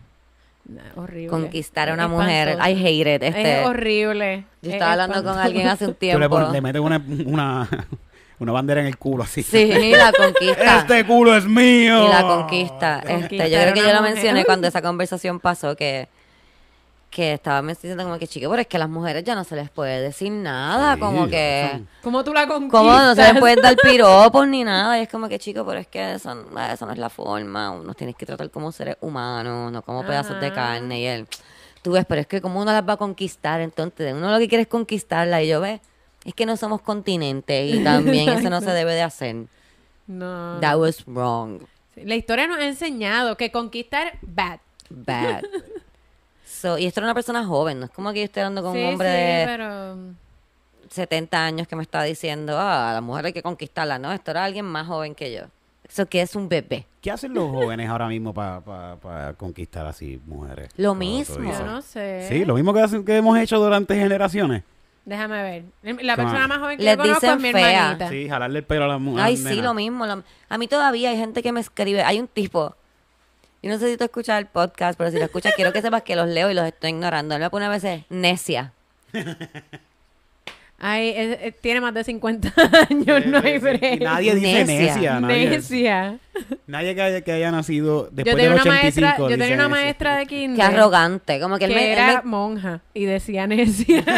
[0.65, 1.27] No, horrible.
[1.27, 2.47] Conquistar a Es una mujer.
[2.49, 2.69] espantoso.
[2.79, 3.23] I hate it.
[3.23, 4.45] Este, Es horrible.
[4.61, 6.19] yo Es estaba hablando con alguien hace un Tú tiempo.
[6.19, 7.69] le, pones- le metes una, una,
[8.39, 9.43] una bandera en el culo así.
[9.43, 10.79] Sí, la conquista.
[10.79, 12.05] Este culo es mío.
[12.05, 13.03] Y la conquista.
[13.05, 16.07] Este, yo creo que yo lo mencioné cuando esa conversación pasó, que,
[17.13, 19.43] que estaba me diciendo como que, chico, pero es que a las mujeres ya no
[19.43, 21.69] se les puede decir nada, Sí, como que...
[21.71, 22.79] son- ¿Cómo tú la conquistas?
[22.81, 24.97] ¿Cómo no se les pueden dar piropos ni nada?
[24.99, 26.31] Y es como que, chico, pero es que eso,
[26.71, 27.75] eso no es la forma.
[27.83, 30.55] Nos tienes que tratar como seres humanos, no como pedazos de Ajá.
[30.55, 30.99] carne.
[31.01, 31.27] Y él,
[31.83, 34.49] tú ves, pero es que como uno las va a conquistar, entonces uno lo que
[34.49, 35.43] quiere es conquistarla.
[35.43, 35.81] Y yo, ve,
[36.25, 39.35] es que no somos continentes y también eso no se debe de hacer.
[40.07, 40.59] No.
[40.61, 41.59] That was wrong.
[41.95, 44.59] La historia nos ha enseñado que conquistar, bad.
[44.89, 45.43] Bad.
[46.63, 48.71] So, y esto era una persona joven, no es como que yo estoy hablando con
[48.73, 49.97] sí, un hombre sí, de pero...
[50.89, 53.99] 70 años que me está diciendo, ah, a la mujer hay que conquistarla.
[53.99, 55.41] No, esto era alguien más joven que yo.
[55.85, 56.85] Eso que es un bebé.
[57.01, 60.69] ¿Qué hacen los jóvenes ahora mismo para conquistar así mujeres?
[60.77, 61.35] Lo mismo.
[61.51, 62.25] Yo no sé.
[62.29, 64.63] Sí, lo mismo que, hacen- que hemos hecho durante generaciones.
[65.03, 65.63] Déjame ver.
[66.01, 66.47] La persona on.
[66.49, 67.81] más joven que Les yo conozco dicen es mi fea.
[67.81, 68.09] hermanita.
[68.09, 69.25] Sí, jalarle el pelo a la mujer.
[69.25, 70.05] Ay, sí, lo mismo.
[70.05, 72.03] lo- a mí todavía hay gente que me escribe.
[72.03, 72.73] Hay un tipo.
[73.63, 76.03] Yo no sé si tú escuchas el podcast, pero si lo escuchas, quiero que sepas
[76.03, 77.33] que los leo y los estoy ignorando.
[77.33, 78.73] Él me pone a veces necia.
[80.85, 82.51] Ay, es- es- tiene más de 50
[82.89, 84.01] años, no hay break.
[84.01, 84.75] Y nadie dice Necia.
[84.95, 85.19] necia.
[85.21, 86.17] nadie, Necia.
[86.67, 90.25] nadie que, haya, que haya nacido después una 85 maestra, yo tenía una maestra de
[90.25, 90.57] kinder.
[90.57, 91.39] Qué arrogante.
[91.39, 91.85] Como que él que me.
[91.93, 94.03] él era me- monja y decía necia.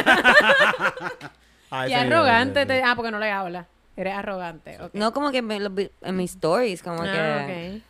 [1.71, 2.65] Ah, nivel, arrogante.
[2.65, 3.65] te- ah, porque no le habla.
[3.97, 4.77] Eres arrogante.
[4.81, 4.91] ok.
[4.93, 7.73] no, como que en, mis stories, como Ah, que.
[7.77, 7.81] ok.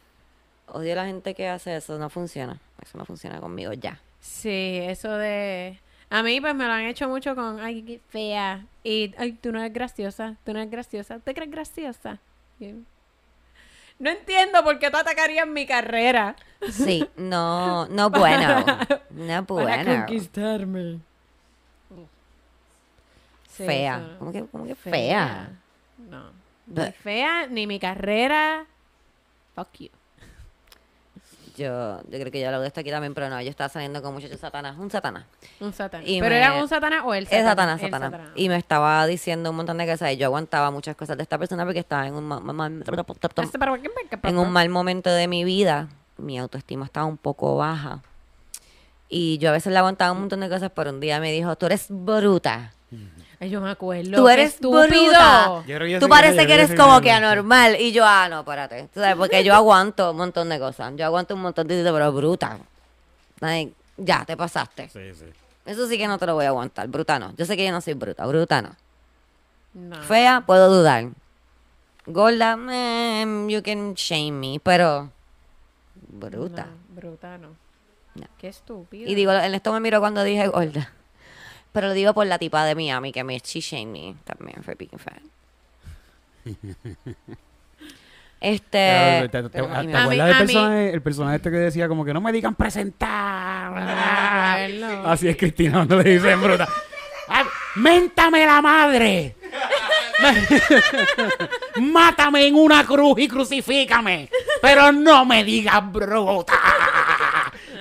[0.76, 1.98] Odio a la gente que hace eso.
[1.98, 2.60] No funciona.
[2.84, 3.98] Eso no funciona conmigo ya.
[4.20, 5.80] Sí, eso de...
[6.10, 8.66] A mí pues me lo han hecho mucho con, ay, qué fea.
[8.84, 12.20] Y, ay, tú no eres graciosa, tú no eres graciosa, ¿te crees graciosa?
[12.60, 16.36] No entiendo por qué tú atacarías mi carrera.
[16.70, 18.66] Sí, no, no bueno.
[19.12, 19.96] No Para bueno.
[19.96, 21.00] conquistarme.
[23.50, 24.16] Sí, Fea.
[24.20, 25.50] ¿Cómo que, cómo que fea?
[26.10, 26.32] No.
[26.68, 28.66] Ni fea, ni mi carrera.
[29.56, 29.90] Fuck you.
[31.56, 34.02] Yo, yo creo que yo hablo de esto aquí también, pero no, yo estaba saliendo
[34.02, 35.24] con un muchacho satanás, un satanás.
[35.60, 36.06] Un satanás.
[36.08, 37.80] ¿Pero me- era un satanás o el Es satanás?
[37.80, 38.28] satanás, El satanás.
[38.36, 41.38] Y me estaba diciendo un montón de cosas y yo aguantaba muchas cosas de esta
[41.38, 45.88] persona porque estaba en un, ma- ma- ma- en un mal momento de mi vida.
[46.18, 48.02] Mi autoestima estaba un poco baja.
[49.10, 51.56] Y yo a veces le aguantaba un montón de cosas, pero un día me dijo,
[51.56, 52.72] tú eres bruta.
[53.40, 54.18] Ay, yo me acuerdo.
[54.18, 55.64] Tú eres estúpido.
[55.66, 57.80] Tú yo que eres como que anormal.
[57.80, 58.90] Y yo, ah, no, espérate.
[58.94, 60.94] Tú sabes, porque yo aguanto un montón de cosas.
[60.96, 62.58] Yo aguanto un montón de cosas, pero bruta.
[63.42, 64.90] Ay, ya, te pasaste.
[64.90, 65.26] Sí, sí.
[65.66, 66.88] Eso sí que no te lo voy a aguantar.
[66.88, 67.34] Bruta no.
[67.36, 68.26] Yo sé que yo no soy bruta.
[68.26, 68.76] Bruta no.
[69.74, 70.02] No.
[70.04, 71.10] Fea, puedo dudar.
[72.06, 74.60] Gorda, eh, you can shame me.
[74.64, 75.12] Pero,
[76.08, 76.66] bruta.
[76.66, 77.50] No, bruta no.
[78.16, 78.28] No.
[78.38, 79.10] Qué estúpido.
[79.10, 80.94] Y digo, en esto me miró cuando dije gorda.
[81.76, 84.98] Pero lo digo por la tipa de Miami que me she me también for being
[84.98, 85.20] fat.
[88.40, 89.28] Este.
[89.32, 92.32] ¿Te, a mí- acuerdas del personaje, el personaje este que decía como que no me
[92.32, 93.74] digan presentar?
[95.06, 96.68] Así es Cristina cuando le dicen bruta.
[97.28, 97.44] Ah,
[97.76, 99.36] ¡Méntame la madre!
[101.82, 104.30] ¡Mátame en una cruz y crucifícame!
[104.62, 106.54] Pero no me digas bruta.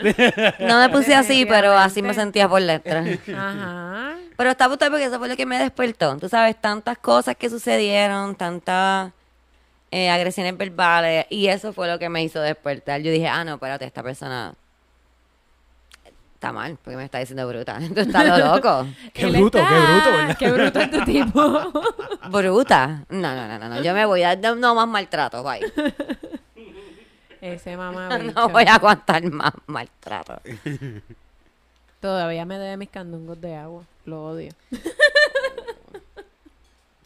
[0.61, 2.99] No me puse así, pero así me sentía por dentro.
[3.37, 4.15] Ajá.
[4.37, 6.17] Pero está brutal porque eso fue lo que me despertó.
[6.19, 9.13] Tú sabes, tantas cosas que sucedieron, tantas
[9.91, 13.01] eh, agresiones verbales, y eso fue lo que me hizo despertar.
[13.01, 14.55] Yo dije, ah, no, espérate, esta persona
[16.35, 17.79] está mal, porque me está diciendo bruta.
[17.83, 18.87] Esto está lo loco.
[19.13, 20.37] Qué bruto, está- qué bruto, ¿verdad?
[20.37, 21.73] Qué bruto este tipo.
[22.31, 23.05] ¿Bruta?
[23.09, 23.83] No, no, no, no, no.
[23.83, 25.61] Yo me voy a no, no más maltrato, bye.
[27.45, 30.41] Ese mamá No voy a aguantar más maltrato.
[32.01, 33.85] Todavía me debe mis candungos de agua.
[34.07, 34.51] Lo odio.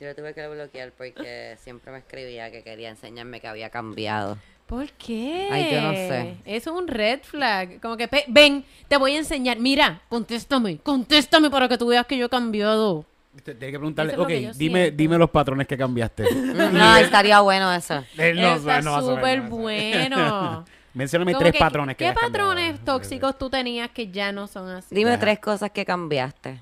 [0.00, 4.38] Yo lo tuve que bloquear porque siempre me escribía que quería enseñarme que había cambiado.
[4.66, 5.48] ¿Por qué?
[5.50, 6.36] Ay, yo no sé.
[6.44, 7.80] Eso es un red flag.
[7.80, 9.58] Como que, ven, te voy a enseñar.
[9.58, 13.06] Mira, contéstame, contéstame para que tú veas que yo he cambiado.
[13.44, 14.96] Tienes que preguntarle, es ok, dime, siento.
[14.96, 16.24] dime los patrones que cambiaste.
[16.72, 17.94] No, estaría bueno eso.
[18.16, 20.64] No Está no súper no bueno.
[20.94, 22.32] Mencióname tres que, patrones que ¿Qué cambiado.
[22.32, 24.92] patrones tóxicos tú tenías que ya no son así?
[24.94, 25.20] Dime Ajá.
[25.20, 26.60] tres cosas que cambiaste.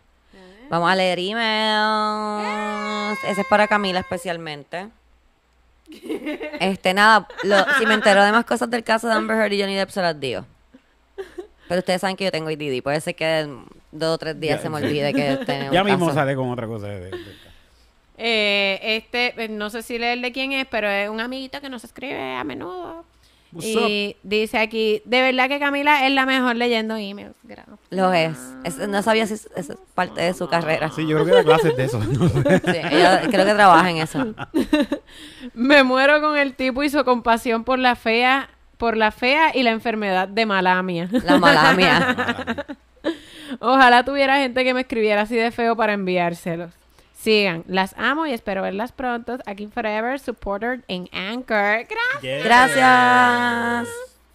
[0.68, 3.18] Vamos a leer emails.
[3.24, 4.88] Ese es para Camila especialmente.
[6.60, 9.60] Este, nada, lo- si me entero de más cosas del caso de Amber Heard y
[9.60, 10.44] Johnny Depp, se las digo.
[11.68, 12.82] Pero ustedes saben que yo tengo IDD.
[12.82, 14.84] Puede ser que en dos o tres días Ya, se me sí.
[14.86, 16.18] olvide que tenemos Ya mismo caso.
[16.18, 16.86] sale con otra cosa.
[16.88, 17.16] de- de-
[18.18, 21.84] Eh, este, eh, no sé si leerle quién es, pero es un amiguito que nos
[21.84, 23.04] escribe a menudo.
[23.52, 27.34] What's y dice aquí, de verdad que Camila es la mejor leyendo emails.
[27.42, 27.78] Gracias.
[27.90, 28.36] Lo es.
[28.64, 30.90] Es- No sabía si es, es parte de su carrera.
[30.90, 31.98] Sí, yo creo que da clases de eso.
[31.98, 32.42] no sé.
[32.64, 34.34] Sí, ella creo que trabaja en eso.
[35.54, 39.62] Me muero con el tipo y su compasión por la fea, por la fea y
[39.62, 41.08] la enfermedad de malamia.
[41.24, 42.66] La malamia.
[43.60, 46.72] Ojalá tuviera gente que me escribiera así de feo para enviárselos.
[47.14, 49.38] Sigan, las amo y espero verlas pronto.
[49.46, 51.86] Aquí Forever, supporter en Anchor.
[51.88, 52.22] Gracias.
[52.22, 52.44] Yeah.
[52.44, 53.88] Gracias.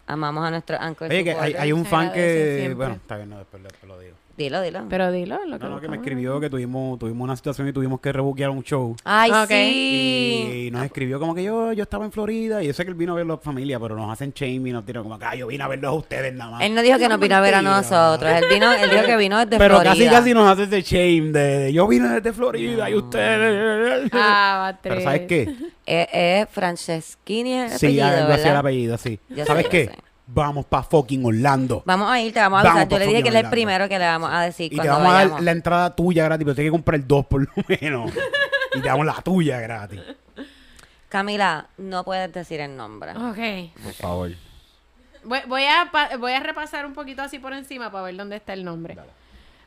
[0.07, 2.73] Amamos a nuestro Anchor Oye, que hay, un fan que...
[2.75, 4.15] Bueno, está bien, no, después, después lo digo.
[4.37, 4.85] Dilo, dilo.
[4.89, 7.73] Pero dilo, lo que No, no, que me escribió que tuvimos, tuvimos una situación y
[7.73, 8.95] tuvimos que rebuquear un show.
[9.03, 10.65] Ay, sí.
[10.67, 12.95] Y nos escribió como que yo, yo estaba en Florida y yo sé que él
[12.95, 15.35] vino a verlo a familia, pero nos hacen shame y nos tiran como que "Ah,
[15.35, 16.61] yo vine a verlos a ustedes nada más.
[16.63, 18.31] Él no dijo que nos vino a ver a nosotros.
[18.31, 19.91] Él, vino, él dijo que vino desde pero Florida.
[19.93, 24.09] casi casi nos hace ese shame de, de, yo vine desde Florida y ustedes.
[24.13, 25.01] Ah, pero.
[25.01, 25.53] ¿sabes qué?
[25.85, 28.57] Es, es Franceschini el Sí, apellido, algo así el ¿verdad?
[28.59, 29.19] apellido, sí.
[29.29, 29.91] Yo ¿Sabes sé, qué?
[30.33, 31.83] Vamos para fucking Orlando.
[31.85, 32.91] Vamos a ir, te vamos a Vamos avisar.
[32.91, 34.75] Yo le dije que él es el primero que le vamos a decir Y te
[34.77, 35.43] cuando vamos a dar vayamos.
[35.43, 38.11] la entrada tuya gratis, pero tienes que comprar dos por lo menos.
[38.75, 39.99] y te damos la tuya gratis.
[41.09, 43.11] Camila, no puedes decir el nombre.
[43.11, 43.73] Ok.
[43.83, 44.31] Por favor.
[45.23, 48.37] Voy, voy a, pa- voy a repasar un poquito así por encima para ver dónde
[48.37, 48.97] está el nombre.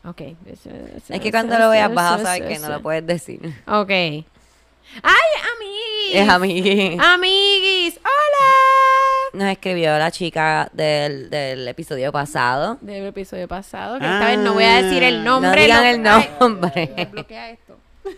[0.04, 0.22] Ok.
[0.46, 3.40] Es que cuando lo veas vas a saber que no lo puedes decir.
[3.66, 3.90] Ok.
[5.02, 6.14] ¡Ay, amiguis!
[6.14, 6.98] Es amigui.
[7.00, 8.00] ¡Amiguis!
[9.34, 12.78] Nos escribió la chica del, del episodio pasado.
[12.80, 15.22] Del episodio pasado, que esta vez no voy a decir el Ah.
[15.24, 15.50] nombre.
[15.50, 17.08] No digan el Ay, nombre.
[17.10, 17.76] bloquea esto.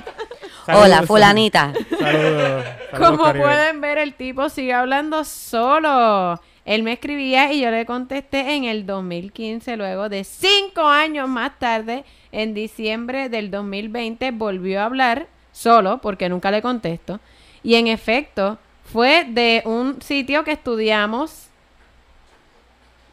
[0.73, 1.73] Hola, fulanita.
[1.99, 1.99] Saludos.
[1.99, 2.65] Saludos,
[3.09, 3.43] Como Caribe.
[3.45, 6.39] pueden ver, el tipo sigue hablando solo.
[6.65, 11.57] Él me escribía y yo le contesté en el 2015, luego de cinco años más
[11.57, 17.19] tarde, en diciembre del 2020, volvió a hablar solo, porque nunca le contesto.
[17.63, 21.47] Y en efecto, fue de un sitio que estudiamos.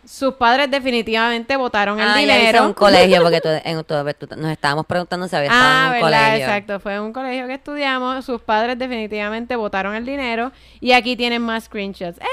[0.06, 2.66] Sus padres definitivamente votaron el Ah, ella dice dinero.
[2.66, 6.04] un colegio, porque tú- en, tú- tú- nos estábamos preguntando si había estado Ah, en
[6.04, 6.46] un verdad, colegio.
[6.46, 6.80] exacto.
[6.80, 8.24] Fue un colegio que estudiamos.
[8.24, 10.50] Sus padres definitivamente votaron el dinero.
[10.80, 12.18] Y aquí tienen más screenshots.
[12.20, 12.24] ¡Eh!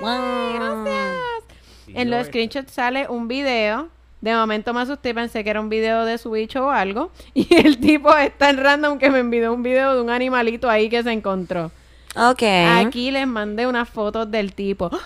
[0.00, 0.84] Wow.
[0.84, 1.16] Gracias.
[1.86, 3.88] Sí, en los este- screenshots sale un video.
[4.20, 7.10] De momento me asusté, pensé que era un video de su bicho o algo.
[7.34, 10.88] Y el tipo es tan random que me envió un video de un animalito ahí
[10.88, 11.70] que se encontró.
[12.16, 12.42] Ok.
[12.84, 14.90] Aquí les mandé unas fotos del tipo.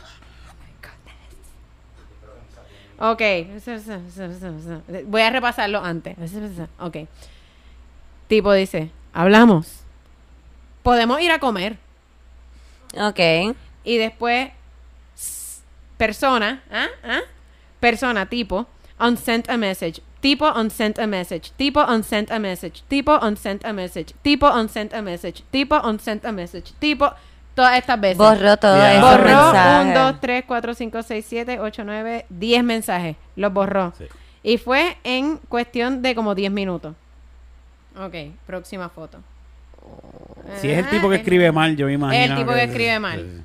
[2.98, 3.20] Ok.
[5.06, 6.16] Voy a repasarlo antes.
[6.78, 6.98] Ok.
[8.28, 9.80] Tipo dice, hablamos.
[10.84, 11.78] Podemos ir a comer.
[12.96, 13.56] Ok.
[13.82, 14.50] Y después,
[16.06, 16.86] persona, ¿ah?
[17.04, 17.20] ¿ah?
[17.80, 18.66] Persona, tipo,
[18.98, 20.00] unsent a message.
[20.20, 21.50] Tipo unsent a message.
[21.56, 22.82] Tipo unsent a message.
[22.88, 24.14] Tipo unsent a message.
[24.22, 25.42] Tipo unsent a message.
[25.50, 26.72] Tipo unsent a message.
[26.78, 27.12] Tipo,
[27.54, 28.18] todas estas veces.
[28.18, 28.94] Borró todo Ya.
[28.98, 29.06] eso.
[29.06, 29.50] Borró
[29.82, 33.16] 1, 2, 3, 4, 5, 6, 7, 8, 9, 10 mensajes.
[33.36, 33.92] Los borró.
[33.98, 34.04] Sí.
[34.44, 36.94] Y fue en cuestión de como 10 minutos.
[37.96, 38.14] Ok,
[38.46, 39.18] próxima foto.
[40.60, 42.22] Si es el tipo que Ah, escribe mal, yo me imagino.
[42.24, 43.20] Es el tipo que escribe mal.
[43.20, 43.42] Sí.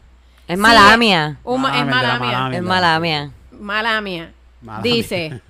[0.47, 1.37] Es mala mía.
[1.43, 1.85] un es verdad,
[2.19, 2.19] mala
[2.49, 2.57] mía.
[2.57, 3.31] Es mala mía.
[3.51, 4.31] Mala mía.
[4.61, 5.41] Mala Dice, mía.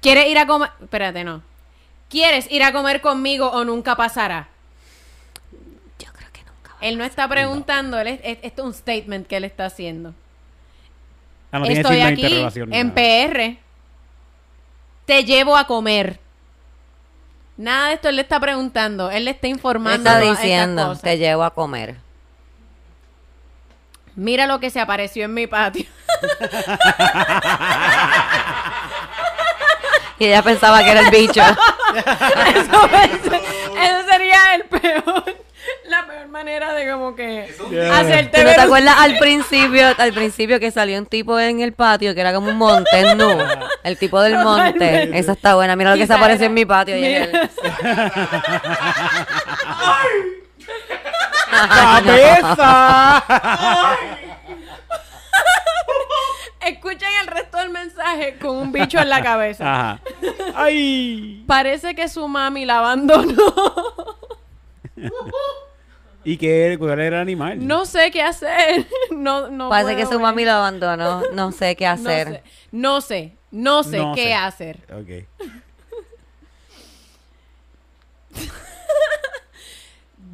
[0.00, 0.70] ¿quieres ir a comer?
[0.80, 1.42] Espérate, no.
[2.08, 4.48] ¿Quieres ir a comer conmigo o nunca pasará?
[5.98, 6.76] Yo creo que nunca.
[6.80, 10.14] Él no está preguntando, él es, es- esto es un statement que él está haciendo.
[11.52, 12.94] Ah, no tiene Estoy signo de aquí interrogación ni en nada.
[12.94, 13.58] PR.
[15.06, 16.18] Te llevo a comer.
[17.56, 19.96] Nada de esto él le está preguntando, él le está informando.
[19.98, 21.02] está todas estas diciendo, cosas.
[21.02, 21.96] te llevo a comer.
[24.16, 25.86] Mira lo que se apareció en mi patio.
[30.18, 31.42] Y ella pensaba que era el bicho.
[32.54, 35.24] eso, eso sería el peor,
[35.88, 37.98] la peor manera de como que Yeah.
[37.98, 41.60] hacerte ¿Tú no ver te acuerdas al principio, al principio que salió un tipo en
[41.60, 43.36] el patio que era como un monte, no?
[43.82, 45.10] El tipo del monte.
[45.18, 45.74] Esa está buena.
[45.74, 46.96] Mira lo que se apareció en mi patio.
[46.96, 47.04] y.
[51.68, 53.24] ¡Cabeza!
[56.66, 59.64] Escuchen el resto del mensaje con un bicho en la cabeza.
[59.92, 60.00] Ajá.
[60.54, 61.44] ¡Ay!
[61.46, 63.34] Parece que su mami la abandonó.
[66.24, 67.66] ¿Y qué cuál era el animal?
[67.66, 68.86] No sé qué hacer.
[69.10, 70.20] No, no Parece que su ver.
[70.20, 71.22] mami lo abandonó.
[71.34, 72.28] No sé qué No hacer.
[72.28, 72.42] sé,
[72.72, 74.34] no sé, no sé No qué sé.
[74.34, 74.78] hacer.
[74.90, 75.26] Ok.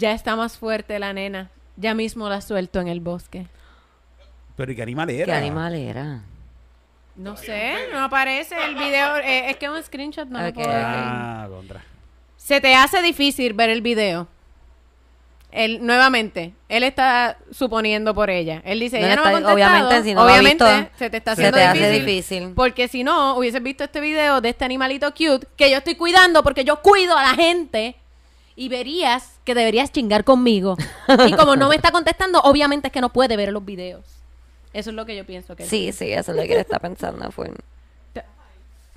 [0.01, 1.51] Ya está más fuerte la nena.
[1.76, 3.46] Ya mismo la suelto en el bosque.
[4.57, 5.26] Pero ¿y qué animal era?
[5.26, 6.22] ¿Qué animal era?
[7.16, 9.16] No sé, no aparece el video.
[9.18, 10.55] eh, es que es un screenshot, no lo Ok.
[10.55, 10.78] puedo ver.
[10.82, 11.84] Ah, contra.
[12.36, 14.26] Se te hace difícil ver el video.
[15.53, 18.62] Él, nuevamente, él está suponiendo por ella.
[18.64, 19.55] Él dice, No ella no me ha está- contestado.
[19.80, 22.07] obviamente, si no lo ha obviamente, visto, se te está se haciendo te hace difícil.
[22.07, 22.53] difícil.
[22.55, 26.42] Porque si no, hubieses visto este video de este animalito cute que yo estoy cuidando
[26.42, 27.96] porque yo cuido a la gente.
[28.57, 30.76] Y verías que deberías chingar conmigo.
[31.26, 34.05] Y como no me está contestando, obviamente es que no puede ver los videos.
[34.72, 36.78] Eso es lo que yo pienso que Sí, sí, eso es lo que él está
[36.78, 37.30] pensando.
[37.30, 37.51] Fue.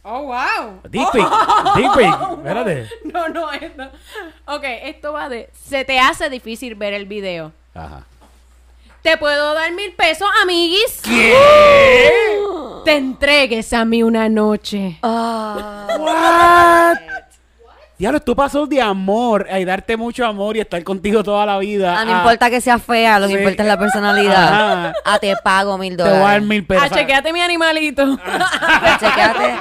[0.04, 0.82] Oh, wow.
[0.92, 1.08] Pic.
[1.76, 2.14] Dick pic.
[2.38, 2.90] Espérate.
[3.06, 3.84] No, no, esto.
[4.46, 5.50] Ok, esto va de.
[5.54, 7.54] Se te hace difícil ver el video.
[7.74, 8.06] Ajá.
[9.02, 11.02] Te puedo dar mil pesos, amiguis.
[12.86, 14.98] Te entregues a mí una noche.
[15.02, 16.98] What?
[18.04, 21.98] Diablo, tú pasó de amor y darte mucho amor y estar contigo toda la vida.
[21.98, 23.40] Ah, no a- importa que sea fea, lo que Sí.
[23.40, 24.88] importa es la personalidad.
[24.90, 24.94] Ajá.
[25.06, 26.48] Ah, te pago mil Te voy a dar dólares.
[26.50, 26.84] mil pesos.
[26.86, 28.20] Ah, chequeate mi animalito.
[29.00, 29.56] Chequeate,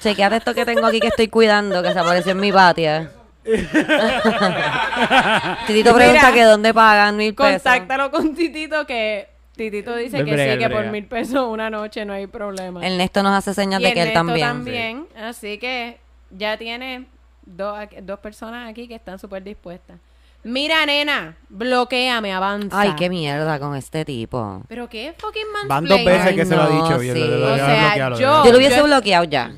[0.00, 3.08] chequeate esto que tengo aquí que estoy cuidando, que se apareció en mi patio.
[5.66, 7.62] Titito pregunta Mira, que dónde pagan mil pesos.
[7.64, 12.04] Contáctalo con Titito que Titito dice que Brega, sí, que por mil pesos una noche
[12.04, 12.86] no hay problema.
[12.86, 15.08] Ernesto nos hace señas y de que él también.
[15.20, 15.98] Así que
[16.30, 17.06] ya tiene
[17.46, 19.96] dos, aquí- dos personas aquí que están súper dispuestas.
[20.44, 22.78] Mira, nena, bloqueame, avanza.
[22.78, 24.62] Ay, qué mierda con este tipo.
[24.68, 27.00] Pero qué fucking Van dos veces Ay, que se lo ha no, dicho.
[27.00, 27.06] sí.
[27.08, 29.50] y lo- lo- lo- O sea, bloquealo, yo- Yo lo hubiese yo- bloqueado ya.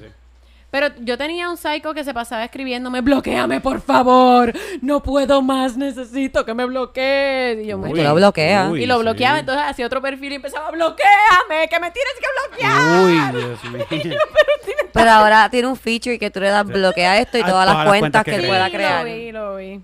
[0.70, 4.52] Pero yo tenía un psycho que se pasaba escribiéndome, bloqueame, por favor.
[4.82, 7.64] No puedo más, necesito que me bloquees.
[7.64, 8.70] Y yo, tú lo bloqueas.
[8.70, 9.02] Uy, y lo sí.
[9.02, 13.02] bloqueaba, entonces hacía otro perfil y empezaba, bloqueame, que me tienes que bloquear.
[13.02, 13.40] Uy,
[13.88, 14.18] Dios mío.
[14.92, 18.22] Pero ahora tiene un feature que tú le das bloquea esto y todas las cuentas
[18.24, 19.06] que, que pueda Sí, crear.
[19.06, 19.80] Lo vi, lo vi.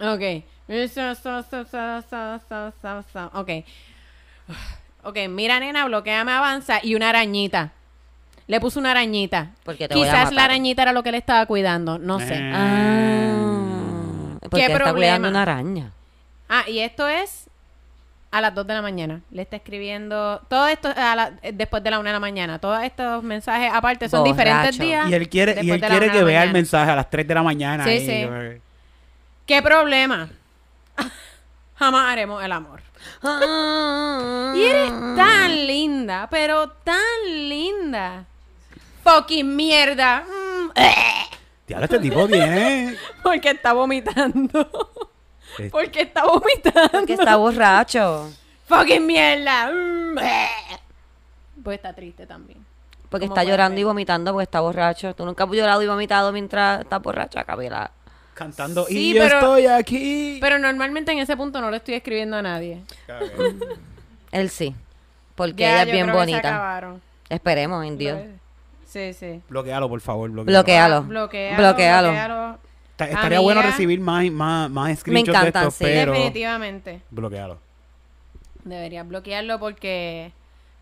[0.00, 0.44] Ok.
[3.32, 3.50] Ok.
[5.02, 6.80] Ok, mira, nena, bloqueame, avanza.
[6.82, 7.70] Y una arañita.
[8.48, 9.50] Le puso una arañita.
[9.64, 11.98] Porque te voy a Quizás la arañita era lo que le estaba cuidando.
[11.98, 12.34] No sé.
[12.36, 12.52] Eh.
[12.54, 15.28] Ah, porque ¿Qué está cuidando problema?
[15.28, 15.90] una araña.
[16.48, 17.46] Ah, y esto es
[18.30, 19.20] a las 2 de la mañana.
[19.32, 20.40] Le está escribiendo.
[20.48, 22.58] Todo esto a la- eh, después de la 1 de la mañana.
[22.60, 24.36] Todos estos mensajes aparte son Borracho.
[24.36, 25.10] diferentes días.
[25.10, 26.48] Y él quiere, y después él de la quiere una que de la vea el
[26.48, 26.58] mañana.
[26.58, 27.84] mensaje a las 3 de la mañana.
[27.84, 28.20] Sí, ahí, sí.
[28.22, 28.60] yo-
[29.46, 30.28] ¿Qué problema?
[31.76, 32.80] Jamás haremos el amor.
[34.54, 36.98] Y eres tan linda, pero tan
[37.48, 38.24] linda.
[39.06, 40.24] Fucking mierda.
[40.24, 40.70] Mm,
[41.66, 42.96] Diablo, este tipo tiene.
[43.22, 44.68] Porque está vomitando.
[45.58, 46.88] Es- Porque está vomitando.
[46.92, 48.30] Porque está borracho.
[48.66, 49.70] Fucking mierda.
[49.72, 50.18] Mm,
[51.62, 52.64] Pues está triste también.
[53.08, 55.14] Porque ¿Cómo está llorando y vomitando porque está borracho.
[55.14, 57.90] Tú nunca has llorado y vomitado mientras estás borracha, Camila.
[58.34, 58.84] Cantando.
[58.86, 60.38] Sí, y yo pero- estoy aquí.
[60.40, 62.82] Pero normalmente en ese punto no le estoy escribiendo a nadie.
[64.32, 64.74] Él sí.
[65.36, 66.48] Porque Ya, ella es yo bien creo que se bonita.
[66.48, 67.02] acabaron.
[67.28, 68.18] Esperemos en Dios.
[68.86, 69.42] Sí, sí.
[69.48, 70.30] Bloquealo, por favor.
[70.30, 70.54] Bloquealo.
[70.54, 70.96] Bloquealo.
[70.96, 71.58] Ah, bloquealo.
[72.08, 72.58] Bloquealo.
[72.98, 75.84] estaría bueno recibir más, más, más Me screenshots de encantan, estos, sí.
[75.84, 77.02] pero Definitivamente.
[77.10, 77.58] bloquealo.
[78.64, 80.32] Deberías bloquearlo porque,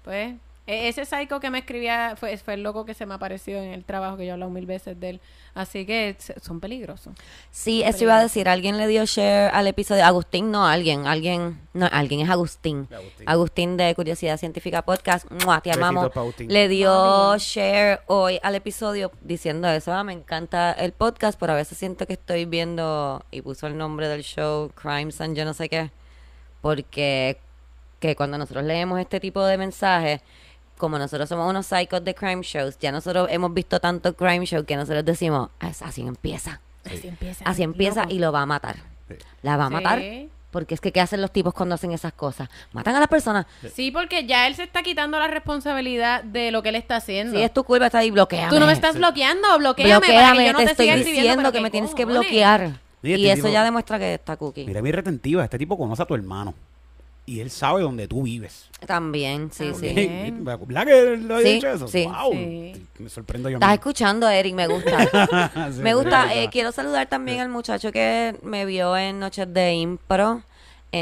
[0.04, 0.34] pues,
[0.66, 3.84] ese psycho que me escribía fue, fue el loco que se me apareció en el
[3.84, 5.20] trabajo que yo he hablado mil veces de él.
[5.54, 7.12] Así que son peligrosos.
[7.50, 8.48] Sí, eso iba a decir.
[8.48, 10.04] Alguien le dio share al episodio.
[10.04, 11.06] Agustín, no, alguien.
[11.06, 12.88] Alguien, no, alguien es Agustín.
[12.90, 13.28] Agustín.
[13.28, 15.30] Agustín de Curiosidad Científica Podcast.
[15.44, 15.60] ¡Mua!
[15.60, 16.10] Te amamos.
[16.38, 19.92] Le dio share hoy al episodio diciendo eso.
[19.92, 23.76] "Ah, me encanta el podcast, pero a veces siento que estoy viendo, y puso el
[23.76, 25.90] nombre del show, Crimes and yo no sé qué,
[26.62, 27.38] porque
[28.00, 30.20] que cuando nosotros leemos este tipo de mensajes,
[30.78, 34.64] como nosotros somos unos psychos de crime shows, ya nosotros hemos visto tanto crime show
[34.64, 36.60] que nosotros decimos, "Ah, es- así empieza.
[36.84, 37.44] Así empieza.
[37.46, 38.14] Así empieza loco.
[38.14, 38.76] y lo va a matar.
[39.08, 39.14] Sí.
[39.42, 39.74] La va a Sí.
[39.74, 40.02] matar.
[40.50, 42.48] Porque es que, ¿qué hacen los tipos cuando hacen esas cosas?
[42.72, 43.44] Matan a las personas.
[43.74, 47.36] Sí, porque ya él se está quitando la responsabilidad de lo que él está haciendo.
[47.36, 48.50] Si es tu culpa, está ahí, bloqueame.
[48.50, 51.50] Tú no me estás bloqueando, bloqueame, para Bloqueame, que yo no te te, estoy diciendo
[51.50, 52.78] que ¿qué me tienes que bloquear.
[53.02, 54.64] Sí, y este eso tipo- ya demuestra que está cookie.
[54.64, 55.42] Mira mi retentiva.
[55.44, 56.54] Este tipo conoce a tu hermano.
[57.26, 58.68] Y él sabe dónde tú vives.
[58.86, 60.36] También, sí, También.
[60.36, 60.42] sí.
[60.66, 61.88] ¿Verdad que lo he Sí, dicho eso?
[61.88, 62.04] sí.
[62.06, 62.32] Wow.
[62.32, 62.86] Sí.
[62.98, 63.80] Me sorprendo yo Estás mismo.
[63.80, 64.98] escuchando, Eric, me gusta.
[65.70, 66.24] Sí, me sí, gusta.
[66.28, 66.48] sí, eh, sí.
[66.50, 70.42] quiero saludar también al muchacho que me vio en Noches de Impro,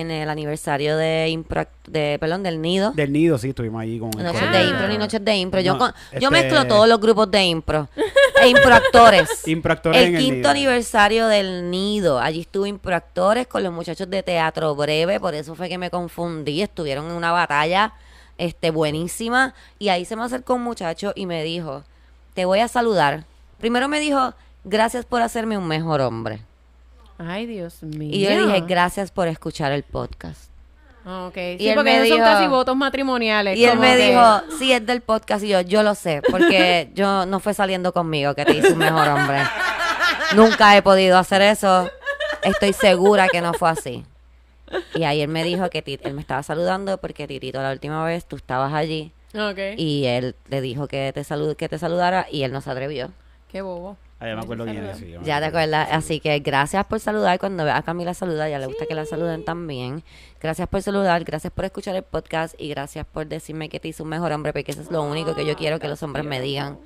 [0.00, 2.92] en el aniversario de Impro, de, perdón, del Nido.
[2.92, 5.60] Del nido, sí, estuvimos allí con el Noches de impro ni noches de impro.
[5.60, 7.88] Yo, No, con- yo este- mezclo todos los grupos de impro.
[8.42, 9.28] E improactores.
[9.46, 10.50] Improactores el en el quinto Nido.
[10.50, 12.18] aniversario del nido.
[12.18, 15.20] Allí estuve improactores con los muchachos de teatro breve.
[15.20, 16.62] Por eso fue que me confundí.
[16.62, 17.92] Estuvieron en una batalla
[18.38, 19.54] este, buenísima.
[19.78, 21.84] Y ahí se me acercó un muchacho y me dijo:
[22.34, 23.24] Te voy a saludar.
[23.60, 24.32] Primero me dijo:
[24.64, 26.40] Gracias por hacerme un mejor hombre.
[27.26, 28.10] Ay, Dios mío.
[28.12, 30.50] Y yo le dije, gracias por escuchar el podcast.
[31.04, 33.58] Ok, Y sí, él porque me esos son dijo- casi votos matrimoniales.
[33.58, 34.22] Y él me que- dijo,
[34.58, 35.42] sí, es del podcast.
[35.44, 38.78] Y yo, yo lo sé, porque yo no fue saliendo conmigo que te hice un
[38.78, 39.40] mejor hombre.
[40.36, 41.90] Nunca he podido hacer eso.
[42.42, 44.04] Estoy segura que no fue así.
[44.94, 48.24] Y ahí él me dijo que él me estaba saludando porque Titito la última vez
[48.24, 49.58] tú estabas allí Ok.
[49.76, 53.10] y él le dijo que te salud que te saludara y él no se atrevió.
[53.50, 53.98] Qué bobo.
[54.22, 54.98] Ah, ya me acuerdo quién es.
[54.98, 57.40] sí, yo me Ya te acuerdas, así que gracias por saludar.
[57.40, 60.04] Cuando veas a Camila saludar, ya le gusta que la saluden también.
[60.40, 64.02] Gracias por saludar, gracias por escuchar el podcast y gracias por decirme que te hice
[64.02, 66.40] un mejor hombre, porque eso es lo único que yo quiero que los hombres me
[66.40, 66.78] digan.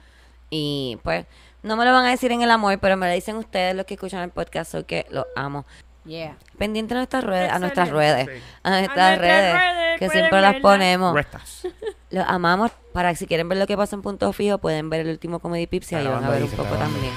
[0.48, 1.26] Y pues,
[1.62, 3.84] no me lo van a decir en el amor, pero me lo dicen ustedes los
[3.84, 5.66] que escuchan el podcast, soy que los amo.
[6.06, 6.36] Yeah.
[6.56, 8.42] Pendiente a nuestras redes, a nuestras redes, Sí.
[8.62, 11.14] a nuestras redes, redes, que siempre las ponemos.
[11.14, 11.66] Restas.
[12.10, 12.72] Los amamos.
[12.92, 15.66] Para si quieren ver lo que pasa en Punto Fijo, pueden ver el último Comedy
[15.66, 17.12] Pips y ahí van a ver un poco también.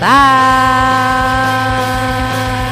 [0.00, 2.63] Bye.